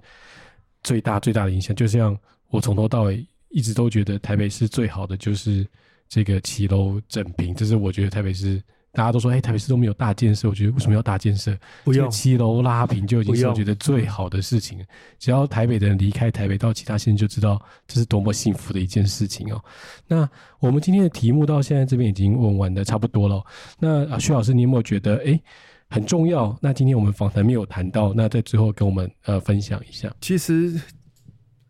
[0.84, 1.74] 最大最大的影响。
[1.76, 2.18] 就像
[2.50, 5.66] 我从头到尾一直都觉得台北市最好的就是
[6.08, 8.62] 这个骑楼整平，这是我觉得台北市。
[8.94, 11.56] 大家都说，哎、欸，台北市都没有大建设，我觉得为什么要大建设？
[11.84, 14.84] 不用骑楼拉平就已经是我觉得最好的事情。
[15.20, 19.64] 只要台北的人离开台北到其他县，就知道这是多么幸福的一件事情哦。
[20.08, 20.28] 那
[20.60, 23.46] 我们今天的题目到现在这边已经问完的差不多了。
[23.78, 25.44] 那啊，许老师，你有没有觉得哎、欸、
[25.90, 26.58] 很重要？
[26.60, 30.12] 那今天我们访谈没有谈到，那在最后跟我们呃分享一下。
[30.22, 30.82] 其实。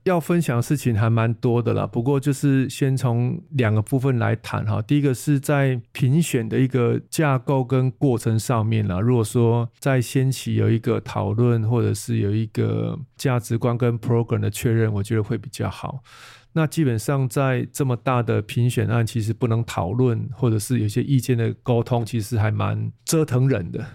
[0.08, 4.82] 要分享的事情还蛮多的啦，不过就是先从两个部分来谈哈。
[4.82, 9.00] 第一个是在评选的一个架构跟过程上面啦。
[9.00, 16.02] 如果说在先期有一个讨论，或者是有一个价值观跟 program 的确认，我觉得会比较好。
[16.54, 23.86] 那基本上在这么大的评选案，其实不能讨论，或者是有些意见的沟通，其实还蛮折腾人的。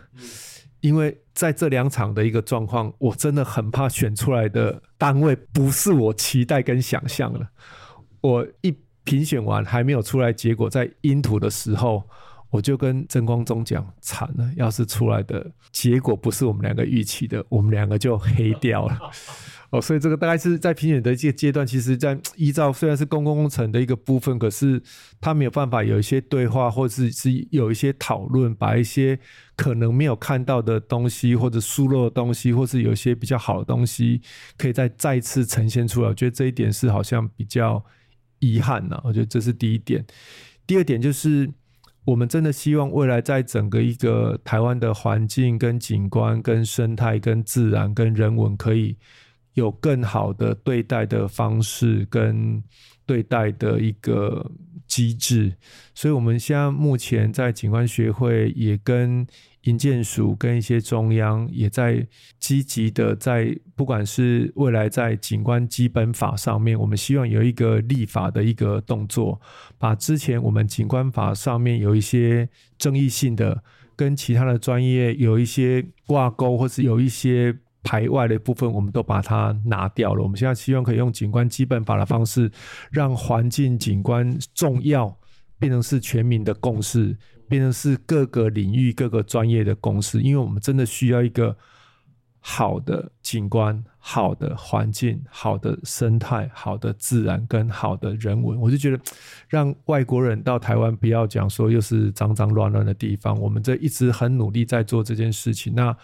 [0.83, 7.49] 因为在这两场的一个状况，我真的很怕选出来的单位不是我期待跟想象的。
[8.21, 12.03] 我一评选完还没有出来结果，在阴土的时候，
[12.51, 18.99] 我就跟曾光宗讲：惨了，要是出来的结果不是我们两个预期的，我们两个就黑掉了。
[19.73, 24.79] 哦，所以这个大概是在评选的这个阶段，其实，在依照虽然是公共工程的一个部分，可是
[25.19, 29.19] 他没有办法有一些对话，或者是是有一些讨论，把一些
[29.57, 34.21] 可能没有看到的东西，或者疏漏的东西，或是有一些比较好的东西，
[34.59, 36.09] 可以再再次呈现出来。
[36.11, 37.83] 我觉得这一点是好像比较
[38.41, 39.01] 遗憾呐。
[39.03, 40.05] 我觉得这是第一点。
[40.67, 41.51] 第二点就是，
[42.05, 48.99] 我们真的希望未来在整个一个台湾的环境、跟景观、跟生态、跟自然、跟人文可以。
[49.55, 52.63] 有更好的对待的方式跟
[53.05, 54.51] 对待的一个
[54.87, 55.55] 机制，
[55.95, 59.27] 所以我们现在目前在景观学会也跟
[59.63, 62.07] 营建署跟一些中央也在
[62.39, 69.41] 积极的在，不管是未来在景观基本法上面，我们希望有一个立法的一个动作，
[69.79, 72.49] 把之前我们景观法上面有一些
[72.79, 73.63] 争议性的，
[73.97, 77.59] 跟其他的专业有一些挂钩，或是有一些。
[77.83, 80.23] 排外的部分，我们都把它拿掉了。
[80.23, 82.51] 我们现在希望可以用景观基本法的方式，
[82.93, 85.13] 让环境景观重要
[85.59, 87.17] 变成是全民的共识，
[87.49, 90.21] 变成是各个领域各个专业的共识。
[90.21, 91.57] 因为我们真的需要一个
[92.39, 98.61] 好的景观、好的环境、好的生态、好的自然跟好的人文。
[98.61, 99.01] 我就觉得，
[99.49, 103.37] 让外国人到台湾不要讲说又是脏脏乱乱的地方。
[103.41, 105.75] 我们这一直很努力在做这件事情。
[105.75, 105.97] 那。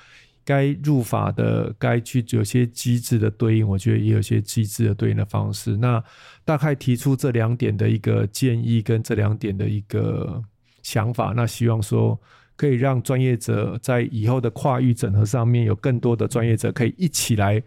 [0.49, 5.76] 该入法的，该去有些机制的对应，我觉得也有些机制的对应的方式。
[5.76, 6.03] 那
[6.42, 10.42] 大概提出这两点的一个建议，跟这两点的一个
[10.82, 11.34] 想法。
[11.36, 12.18] 那希望说
[12.57, 17.62] 可以让专业者在以后的跨域整合上面，有更多的专业者可以一起来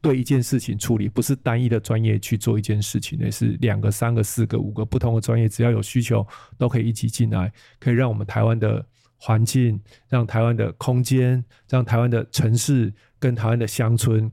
[0.00, 6.26] 对一件事情处理，不是单一的专业去做一件事情，而是两个、三个、四个、五个不同的专业，只要有需求
[6.58, 8.84] 都可以一起进来，可以让我们台湾的
[9.18, 14.30] 环境、让台湾的空间、让台湾的城市跟台湾的乡村，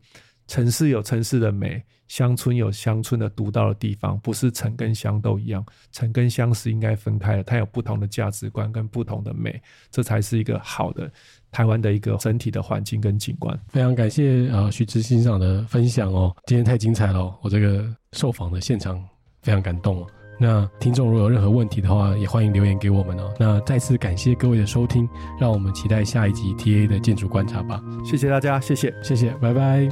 [0.48, 1.84] 城市有城市的美。
[2.08, 9.60] 乡村有乡村的独到的地方，不是城跟乡都一样，城跟乡是应该分开的，它有不同的价值观跟不同的美，
[9.90, 11.12] 这才是一个好的
[11.52, 13.60] 台湾的一个整体的环境跟景观。
[13.70, 19.04] 非常感谢呃许执行长的分享哦，今天太精彩了，我这个受访的现场
[19.42, 20.08] 非常感动哦。
[20.38, 23.34] 那听众如果有任何问题的话，也欢迎留言给我们哦。
[23.40, 25.08] 那再次感谢各位的收听，
[25.40, 27.82] 让我们期待下一集 TA 的建筑观察吧。
[28.06, 29.90] 谢谢大家，谢谢，谢谢，拜拜。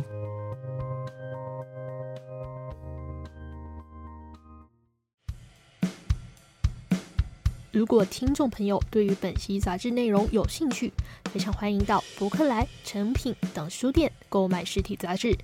[7.71, 10.93] 如果听众朋友对于本期杂志内容有兴趣，
[11.31, 15.35] 非常欢迎到博客来、诚品等书店购买实体杂志，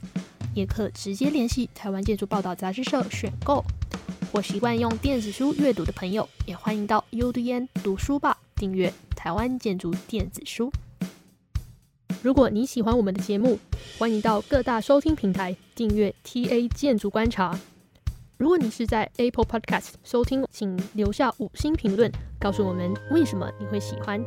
[0.53, 3.65] 也可直接联系台湾建筑报道杂志社选购。
[4.31, 10.71] 或习惯用电子书阅读的朋友，也欢迎到 UDN 读书吧订阅台湾建筑电子书。
[12.21, 13.57] 如果你喜欢我们的节目，
[13.97, 17.57] 欢迎到各大收听平台订阅 TA 建筑观察。
[18.37, 24.23] 如果你是在 Apple Podcast 收听，请留下五星评论，告诉我们为什么你会喜欢。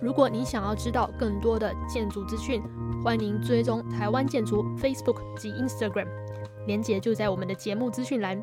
[0.00, 2.60] 如果你想要知道更多的建筑资讯，
[3.04, 6.06] 欢迎追踪台湾建筑 Facebook 及 Instagram，
[6.66, 8.42] 连接就在我们的节目资讯栏。